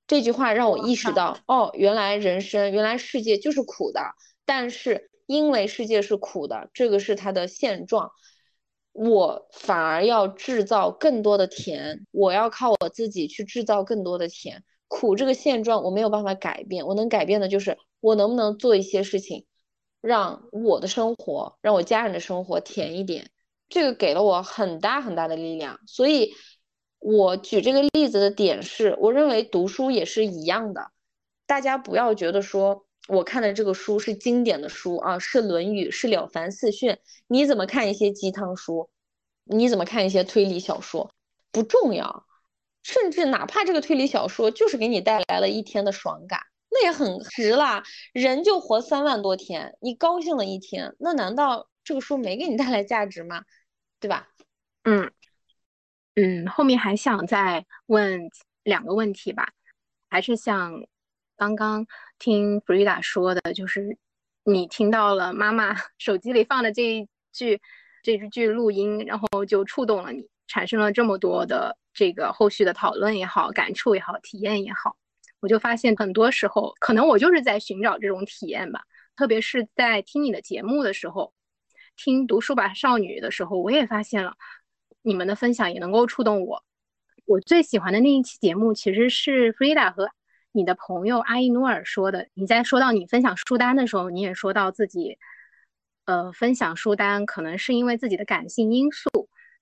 [0.07, 3.99] 这句话让我意识到，哦，原来人生，原来世界就是苦的。
[4.45, 8.11] 但是因为世界是苦的，这个是它的现状，
[8.93, 14.63] 我反而要制造更多的甜，我要靠我自己去制造更多的甜。
[14.87, 19.45] 苦这个现状我没有办法改变，我能改变的就是我能不能做一些事情，
[19.99, 23.29] 让我的生活，让我家人的生活甜一点。
[23.70, 26.34] 这个给了我很大很大的力量，所以
[26.99, 30.91] 我举这个例子的点是，我认为读书也是一样的。
[31.45, 36.91] 大家不要觉得说我看的这个书是经典的书啊，是《论语》，是《了凡四训》。
[37.28, 38.89] 你怎么看一些鸡汤书？
[39.43, 41.13] 你怎么看一些推理小说？
[41.51, 42.26] 不重要。
[42.84, 46.39] 甚至哪怕这个推理小说就是给你带来了一天的爽感，
[46.70, 47.84] 那也很值啦。
[48.13, 53.43] 人就活三万多天，你高兴了一天，那难道这个书没给你带来价值吗？
[53.99, 54.27] 对吧？
[54.83, 55.11] 嗯
[56.15, 58.29] 嗯，后面还想再问
[58.63, 59.49] 两个问题吧，
[60.09, 60.85] 还是像
[61.35, 61.85] 刚刚
[62.17, 63.97] 听 Frida 说的，就是
[64.43, 67.61] 你听到了妈妈 手机里放的这一句
[68.01, 74.95] 这一句录音，然后就触动了你，产生了这么多的这个后续的讨论也好、感触也好、体验也好，
[75.39, 78.83] 我就发现很多时候可能我就是在寻找这种体验吧，
[79.15, 81.33] 特别是在听你的节目的时候。
[81.97, 84.35] 听《读书吧少女》的时候，我也发现了
[85.01, 86.63] 你们的分享也能够触动我。
[87.25, 90.09] 我最喜欢的那一期节目其实是 Frida 和
[90.53, 92.29] 你的朋友阿依努尔说的。
[92.35, 95.17] 你在说到你分享书单的时候，你也说到自己，
[96.05, 99.09] 呃，分享书单可能是因为自己的感性因素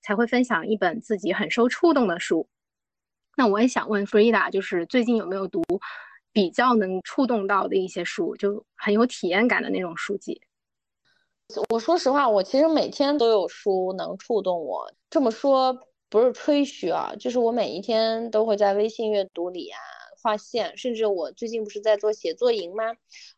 [0.02, 2.48] 才会分享一本自己很受触动的书。
[3.36, 5.62] 那我也想问 Frida，就是最近有没有读
[6.32, 10.40] 比较能触动到的一些书，就很有体验感的那种书籍？
[11.68, 14.92] 我说实话，我其实每天都有书能触动我。
[15.08, 15.78] 这么说
[16.08, 19.78] 不是吹嘘啊，就是我每一天都会在微信阅读里啊
[20.22, 22.84] 划线，甚至我最近不是在做写作营吗？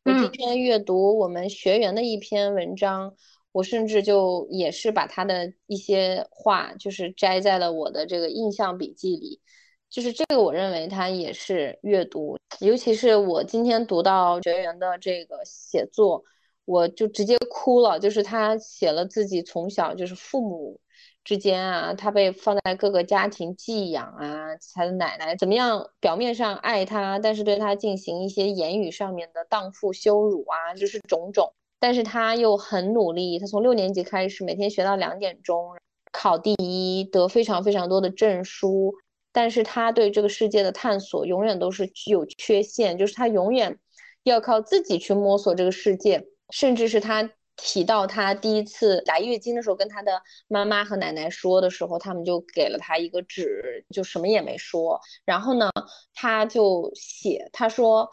[0.05, 3.15] 我今天阅读我们学员的一篇文章，
[3.53, 9.41] 我甚至就也是把他的一些话就是摘在了我的这个印象笔记里，
[9.91, 16.25] 就是这个我认为它也是阅读，尤其是我今天读到学员的这个写作。
[16.69, 20.79] 我就直接哭了，就是他写了自己从小就是父母
[21.25, 31.55] 之间啊，他被放在各个家庭寄养啊，他的奶奶怎么样，表面上爱他，但是对他进行一些言语上面的荡妇羞辱啊，就是种种。
[31.81, 35.75] 但是他又很努力，他从六年级开始每天学到两点钟，
[36.13, 38.93] 考第一，得非常非常多的证书。
[39.33, 43.79] 但是他对这个世界的探索永远都是具有缺陷，就是他永远
[44.23, 46.27] 要靠自己去摸索这个世界。
[46.51, 55.01] 甚至是他提到他第一次来月经的时候，跟他的妈妈和奶奶说的时候，他们就给了他一个纸，就什么也没说。
[55.25, 55.71] 然后呢，
[56.15, 58.09] 他就写，他说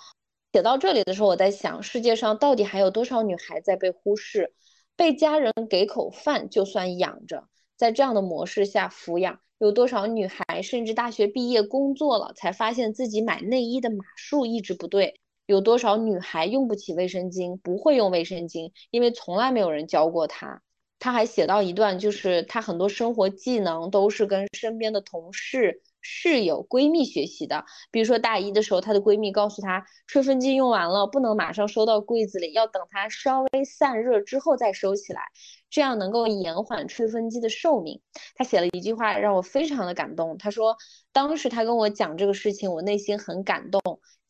[0.52, 4.54] 写到这里的时候，我在想，世界上到底还有多少女孩在被忽视，
[4.96, 15.20] 被家人给口饭就算养着，在这样的模式下抚养，有多少女孩甚至大学毕业工作了，才发现自己买内衣的码数一直不对。
[15.48, 20.62] 有多少女孩用不起卫生巾，不会用卫生巾，因为从来没有人教过她。
[20.98, 27.64] 她还写到一段，就是她很多生活技能都是跟身边的同事、室友、闺蜜学习的。
[27.92, 35.22] 比如说大一的时候，她的闺蜜告诉她，吹风机用完了，不能马上收到柜子里，要等它稍微散热之后再收起来，
[35.70, 38.02] 这样能够延缓吹风机的寿命。
[38.34, 40.76] 她写了一句话让我非常的感动，她说，
[41.12, 43.82] 当时她跟我讲这个事情，我内心很感动。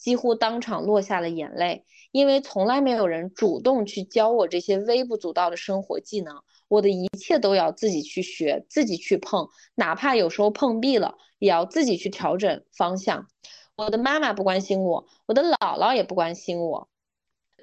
[0.05, 13.25] 几乎当场落下了眼泪，因为从来没有人主动去教我这些微不足道的生活技能，我的一切都要自己去学，自己去碰，哪怕有时候碰壁了，也要自己去调整方向。
[13.75, 16.87] 我的妈妈不关心我，我的姥姥也不关心我，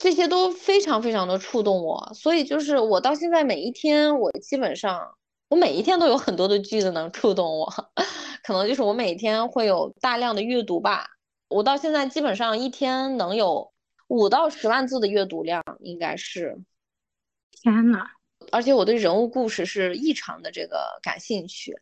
[0.01, 2.11] 这些都非常非常的触动我。
[2.13, 5.15] 所以就是我到现在每一天，我基本上
[5.49, 7.73] 我每一天都有很多的句子能触动我，
[8.43, 11.07] 可能就是我每天会有大量的阅读吧。
[11.53, 13.73] 我到现在基本上一天能有
[14.09, 16.59] 五到十万字的阅读量，应该是。
[17.51, 18.07] 天呐，
[18.51, 21.77] 而且我对人物故事是异常的这个感兴趣，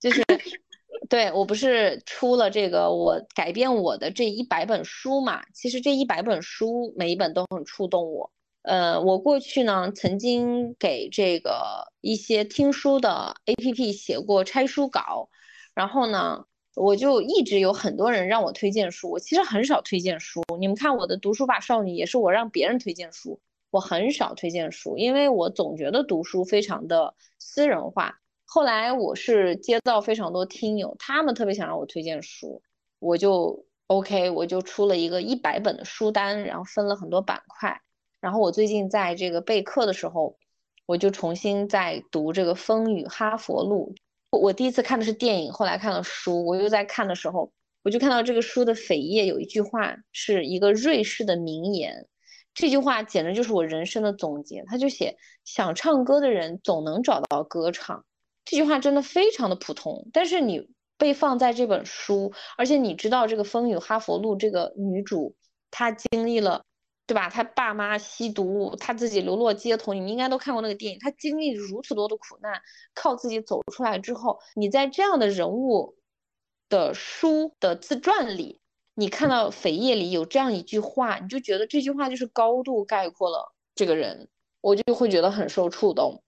[0.00, 0.24] 就是
[1.08, 5.44] 对我不是出了这个我改变我的这一百本书嘛？
[5.54, 8.32] 其实这一百本书每一本都很触动我。
[8.62, 15.28] 呃，我过去呢曾经给这个一些听书的 APP 写过拆书稿，
[15.74, 16.44] 然后呢，
[16.74, 20.42] 我就一直有很多人让我推荐书，我其实很少推荐书。
[20.58, 23.40] 你们看我的读书吧少女也是我让别人推荐书，
[23.70, 28.18] 我很少推荐书，因为我总觉得读书非常的私人化。
[28.44, 32.62] 后来我是接到非常多听友，他们特别想让我推荐书，
[32.98, 37.80] 我就 OK，我就出了一个一百本的书单，然后分了很多板块。
[38.20, 40.36] 然后我最近在这个备课的时候，
[40.86, 43.94] 我就重新在读这个《风雨哈佛路》。
[44.38, 47.52] 我第一次看的是电影，后来看了书，我又在看的时候，
[47.82, 52.08] 我就看到这个书的扉页有一句话，是一个瑞士的名言，
[52.54, 54.64] 这句话简直就是我人生的总结。
[54.66, 58.04] 他就写：想唱歌的人总能找到歌唱。
[58.44, 65.36] 这句话真的非常的普通，但是你被放在这本书，而且你知道这个《风雨哈佛路》这个女主，
[65.70, 66.64] 她经历了，
[67.12, 67.28] 对吧？
[67.28, 70.98] 他爸妈吸毒，他自己流落街头，你们应该都看过那个电影。
[70.98, 72.62] 他经历如此多的苦难，
[72.94, 75.94] 靠自己走出来之后，你在这样的人物
[76.70, 78.62] 的书的自传里，
[78.94, 84.30] 你看到扉页里有这样一句话，你就觉得这句话就是高度概括了这个人，
[84.62, 86.22] 我就会觉得很受触动。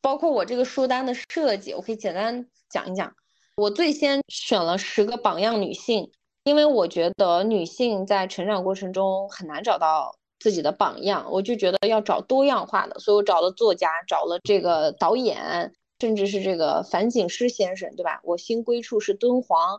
[0.00, 3.16] 包括我这个书单的设计，我可以简单讲一讲。
[3.56, 6.12] 我最先选了十个榜样女性，
[6.48, 18.20] 因为我觉得女性在成长过程中很难找到自己的榜样，我就觉得要找多样化的，所以我找了作家，找了这个导演，甚至是这个樊锦诗先生，对吧？
[18.24, 19.78] 我新归处是敦煌，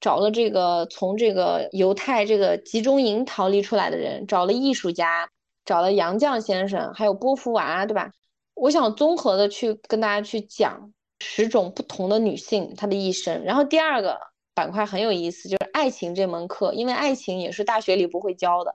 [0.00, 5.30] 找了这个从这个犹太这个集中营逃离出来的人，找了艺术家，
[5.64, 8.10] 找了杨绛先生，还有波伏娃，对吧？
[8.54, 14.18] 我想综合的去跟大家去讲十种不同的女性她的一生，然后第二个
[14.58, 18.74] 板块很有意思，就是爱情这门课，因为爱情也是大学里不会教的，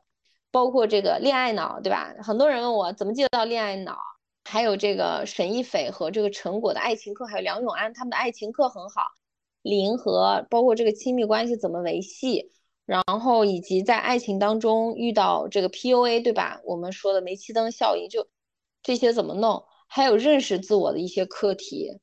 [0.50, 2.16] 包括这个恋爱脑，对吧？
[2.24, 3.98] 很多人问我怎么借得到恋爱脑，
[4.46, 9.08] 还有这个沈一斐和这个陈果的爱情课，还有梁永安他们的爱情课很好，
[9.62, 12.50] 零和包括这个亲密关系怎么维系，
[12.86, 16.62] 然后以及在爱情当中遇到这个 PUA，对吧？
[16.64, 18.30] 我们说的煤气灯效应，就
[18.82, 19.66] 这些怎么弄？
[19.88, 22.00] 还有认识自我的一些课题，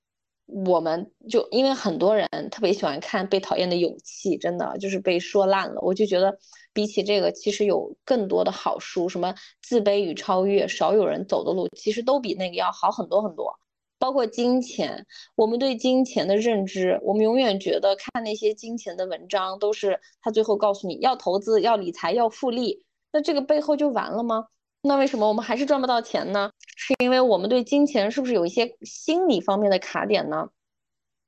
[0.66, 5.80] 我们就因为很多人特别喜欢看《被讨厌的勇气》，真的就是被说烂了。
[5.80, 6.38] 我就觉得
[6.72, 9.32] 比起这个，其实有更多的好书，什么
[9.62, 13.58] 《自卑与超越》，少有人走的路，其实都比那个要好很多很多。
[13.98, 15.06] 包括金钱，
[15.36, 22.82] 我们对金钱的认知，我们永远觉得看那些金钱的文章，都是他最后告诉你要投资、要理财、要复利，
[23.12, 24.46] 那这个背后就完了吗？
[24.82, 26.50] 那为什么我们还是赚不到钱呢？
[26.76, 30.48] 是因为我们对金钱是不是有一些心理方面的卡点呢？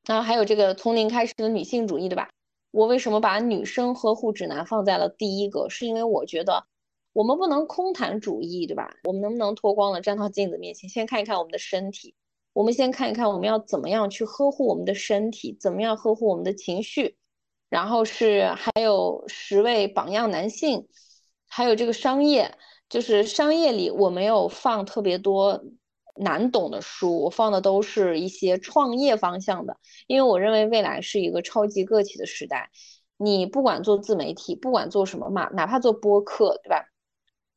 [0.06, 2.30] 然后还有这个从零开始的女性主义，对吧？
[2.70, 5.68] 我为什么把女生呵护指南放在了第一个？
[5.68, 6.64] 是因为我觉得
[7.12, 8.90] 我们不能空谈主义，对吧？
[9.04, 12.14] 我们能不能脱光了站到镜子面前，先看一看我们的身体？
[12.54, 17.16] 我们先看一看我们要怎么样去呵护我们的身体，怎么样呵护我们的情绪？
[17.68, 20.88] 然后是还有十位榜样男性，
[21.46, 22.56] 还有这个商业。
[22.92, 25.64] 就是商业里我没有放特别多
[26.14, 32.68] 难懂的书，我放的都是一些创业方向的，因为我认为未来是一个超级个体的时代。
[33.16, 36.84] 你不管做自媒体，不管做什么嘛，哪怕做播客，对吧？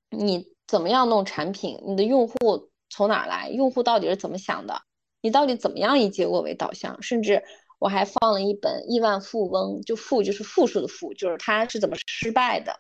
[0.10, 1.84] 你怎么样弄产品？
[1.86, 3.49] 你的用户从哪来？
[3.49, 4.84] 用户到底是怎么想的？
[5.20, 7.02] 你到底怎么样以结果为导向？
[7.02, 7.44] 甚至
[7.78, 12.74] 我还放了一本《亿万富翁》，就富就是复数的富，就是他是怎么失败的。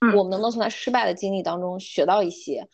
[0.00, 2.68] 我们能不能从他失败的经历当中学到一些？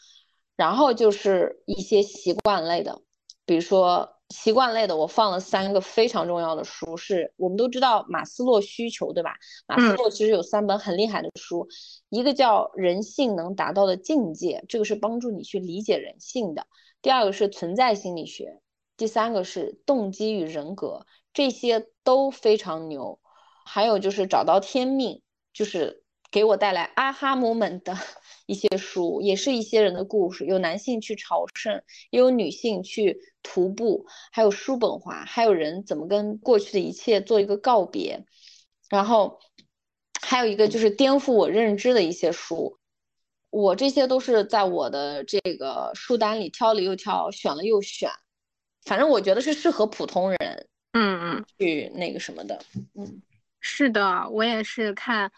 [0.56, 3.02] 然后就是一些习惯类的，
[3.44, 9.34] 比如说习惯类的，我放了三个非常重要的书，是我们都知道马斯洛需求，对吧？
[9.66, 11.68] 马斯洛其实有三本很厉害的书，
[12.08, 16.62] 一个叫《人性能达到的境界》，这个是帮助你去理解人性的；
[17.02, 18.60] 第二个是存在心理学；
[18.96, 21.04] 第三个是动机与人格，
[21.34, 23.20] 这些都非常牛。
[23.66, 25.20] 还有就是找到天命，
[25.52, 26.02] 就是。
[26.30, 27.96] 给我带来啊哈 moment 的
[28.46, 38.24] 一些书，也是一些人的故事，有男性去朝圣，也有女性去徒步，还有叔本华，还有人怎么跟过去的一切做一个告别，
[38.90, 39.38] 然后
[40.20, 42.78] 还有一个就是颠覆我认知的一些书，
[43.50, 48.10] 我这些都是在我的这个书单里挑了又挑，选了又选，
[48.84, 50.38] 反正我觉得是适合普通人，
[50.92, 52.60] 嗯嗯，去那个什么的，
[52.94, 53.22] 嗯，
[53.60, 55.32] 是的，我也是看。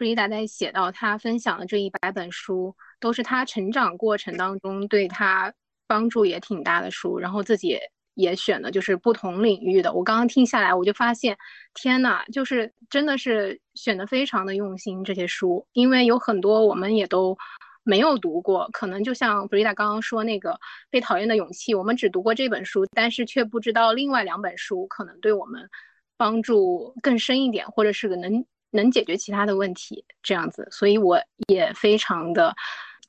[0.00, 5.52] 布里达在写到他分享的这一百本书，都是他成长过程当中对他
[5.86, 7.78] 帮助也挺大的书，然后自己
[8.14, 9.92] 也选的就是不同领域的。
[9.92, 11.36] 我刚刚听下来，我就发现，
[11.74, 17.36] 天呐，就是真的是选的非常的用心这些书，因为有很多我们也都
[17.82, 20.52] 没有读过，可能就像布丽达刚刚说那个
[20.88, 25.68] 《被讨厌的勇气》，我们只读过这本书，但是却不知道另外两本书可能对我们
[26.16, 30.68] 帮助更深一点，或者是个能能解决其他的问题这样子。
[30.70, 32.54] 所以我也非常的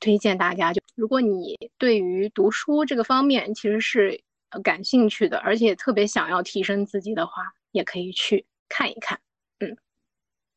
[0.00, 4.22] 推荐大家，就如果你对于读书这个方面其实是。
[4.62, 9.18] 感兴趣的，而且特别想要提升自己的话，也可以去看一看。
[9.60, 9.78] 嗯，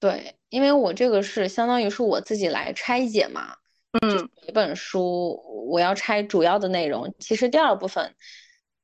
[0.01, 3.55] 对，因为我这个是相当于是我自己来拆解嘛。
[4.01, 8.13] 嗯，一本书我要拆主要的内容，其实第二部分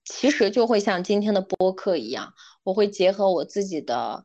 [0.05, 2.33] 其实就会像今天的播客一样，
[2.63, 4.23] 我会结合我自己的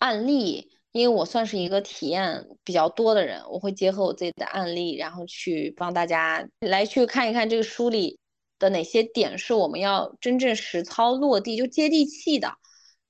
[0.00, 8.18] 案例，因为我算是一个体验比较多的人，我会结合我自己的案例，然后去帮大家来去看一看这个书里。
[8.58, 12.54] 的哪些点是我们要真正实操落地就接地气的，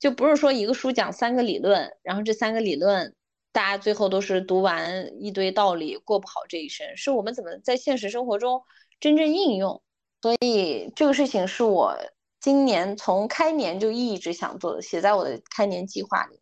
[0.01, 3.15] 就不是说一个书讲三个理论，然后这三个理论
[3.53, 8.61] 大家最后都是读完一堆道理过不好这一生，是我们怎么在现实生活中
[8.99, 9.81] 真正应用。
[10.21, 11.97] 所以这个事情是我
[12.41, 16.41] 今年从开年就一直想做的，写在我的开年计划里，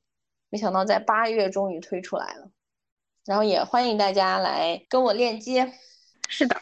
[0.54, 2.48] 没想到在八月终于推出来了，
[3.26, 5.72] 然后也欢迎大家来跟我链接。
[6.28, 6.54] 是的。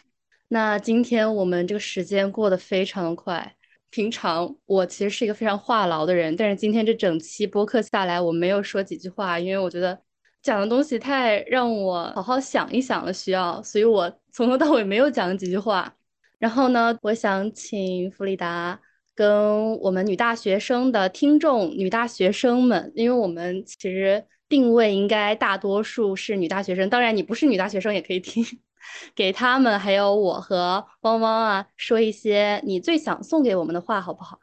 [0.49, 3.55] 那今天我们这个时间过得非常的快。
[3.91, 10.01] 平常我其实是一个非常话痨的人，但是今天这整期播客下来，我没有说几句话，因为我觉得
[10.41, 15.95] 讲的东西太让我好好想一想了，需要，所以我从头到尾没有讲几句话。
[16.39, 18.81] 然后呢，我想请弗里达
[19.15, 28.45] 跟我们女大学生的听众、女大学生们，因为我们其实定位应该大多数是女大学生，当然你不是女大学生也可以听。
[29.15, 34.41] 给他们还有我和汪汪啊，说一些你最想送给我们的话，好不好？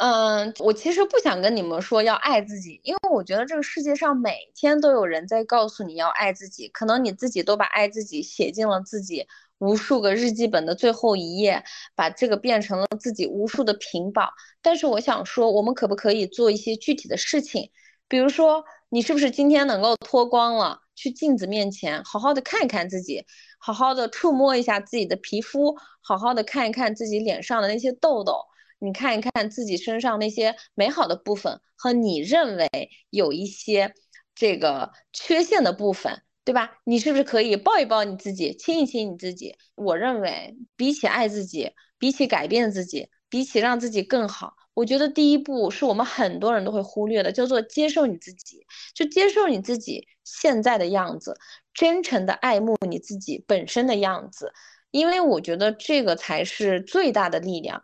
[0.00, 9.26] 嗯，我其实不想跟你们说要爱自己，因为我觉得这个世界上每天都有人在告诉你要爱自己，可能你自己都把爱自己写进了自己
[9.64, 11.64] 无数个日记本的最后一页，
[11.94, 14.30] 把这个变成了自己无数的屏保。
[14.60, 17.70] 但是我想说，我们可不可以做一些具体的事情？
[18.06, 20.80] 比如说，你是不是今天能够脱光了？
[20.94, 23.24] 去镜子面前，好好的看一看自己，
[23.58, 28.44] 好好的触摸一下自己的皮肤，好好的看一看自己脸上的那些痘痘，
[28.78, 32.68] 你看一看自己身上那些美好的部分和你认为
[33.10, 33.92] 有一些
[34.36, 36.78] 这个缺陷的部分，对吧？
[36.84, 39.56] 你是不是可以抱一抱你自己，亲一亲你自己？
[39.74, 44.54] 我认为，比起爱自己，比起改变自己，比起让自己更好。
[44.74, 51.34] 我觉得第一步是我们很多人都会忽略的，叫做接受你自己，就接受你自己现在的样子，
[51.72, 54.52] 真诚的爱慕你自己本身的样子，
[54.90, 57.82] 因为我觉得这个才是最大的力量。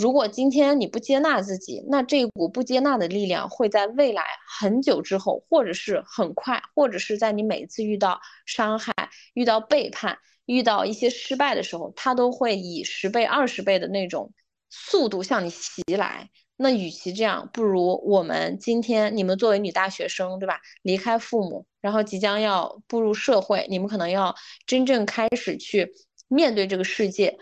[0.00, 8.94] 如果今天你不接纳自己，那这股不接纳的力量会在未来很久之后，或者是很快，或者是在你每次遇到伤害、
[9.34, 10.16] 遇到背叛、
[10.46, 14.32] 遇到一些失败的时候，它都会以十倍、二十倍的那种。
[14.72, 20.60] 速度向你袭来，那与其这样，不如我们今天你们作为女大学生，对吧？
[20.82, 24.32] 离开父母，然后即将要步入社会，你们可能要
[24.66, 25.92] 真正开始去
[26.28, 27.36] 面对这个世界。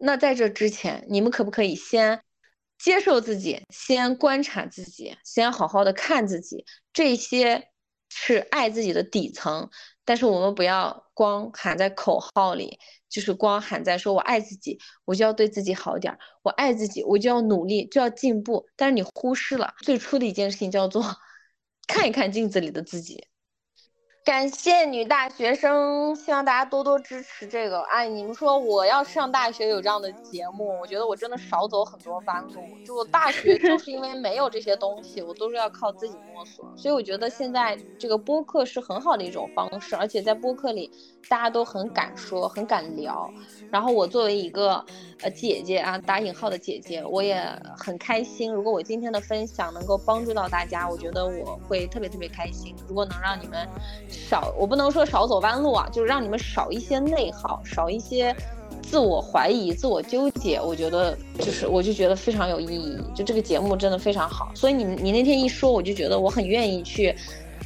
[0.00, 2.22] 那在这之前，你们可不可以先
[2.78, 6.64] 接受自己，先观察自己，先好好的看自己？
[6.92, 7.68] 这些
[8.08, 9.68] 是爱自己的底层，
[10.04, 12.78] 但是我们不要光喊在口号里。
[13.10, 18.68] 就是光喊在说，我爱自己，我就要对自己好点儿；我爱自己，我就要努力，就要进步。
[18.76, 21.04] 但是你忽视了最初的一件事情，叫做
[21.88, 23.26] 看一看镜子里的自己。
[24.22, 27.80] 感谢女大学生，希望大家多多支持这个。
[27.84, 32.62] 哎，你们说我要上大学有这样的节目，我觉得我真的少走很多弯路。
[32.86, 36.64] 就大学就 是因为没有这些东西，我都是要靠自己摸索。
[36.76, 40.90] 所以我觉得现在这个播客是很好的一种方式，而且在播客里
[41.28, 43.30] 大家都很敢说，很敢聊。
[43.70, 44.84] 然后我作为一个
[45.22, 47.40] 呃姐姐啊，打引号的姐姐，我也
[47.76, 48.52] 很开心。
[48.52, 52.74] 如果我今天的分享能够帮助到大家，我觉得我会特别特别开心。
[52.88, 53.68] 如果能让你们。
[54.08, 58.34] 少，我不能说少走弯路啊，就是让你们少一些内耗，少一些
[58.82, 60.60] 自我怀疑、自我纠结。
[60.60, 62.98] 我觉得就是，我就觉得非常有意义。
[63.14, 67.14] 就这个节目真的非常好，所以你你那天一说，我就觉得我很愿意去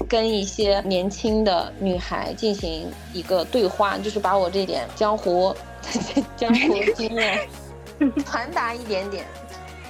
[0.08, 5.54] 跟一些年轻的女孩进行一个对话，就是把我这点江湖
[6.36, 7.48] 江湖经验
[8.24, 9.26] 传达一点点。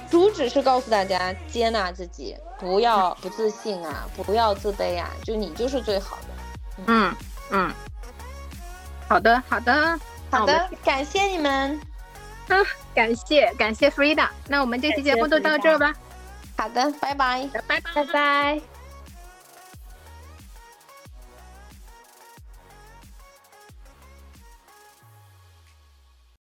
[0.09, 6.83] 主旨是告诉大家接纳自己，不要不自信啊，不要自卑啊，就你就是最好的。
[6.85, 7.15] 嗯
[7.51, 7.71] 嗯，
[9.09, 9.99] 好的好的
[10.29, 11.79] 好的，感谢你们，
[12.47, 12.55] 啊，
[12.93, 15.93] 感谢感谢 Frida，那我们这期节目就到这儿吧。
[16.55, 18.74] 好的，拜拜，拜拜拜拜。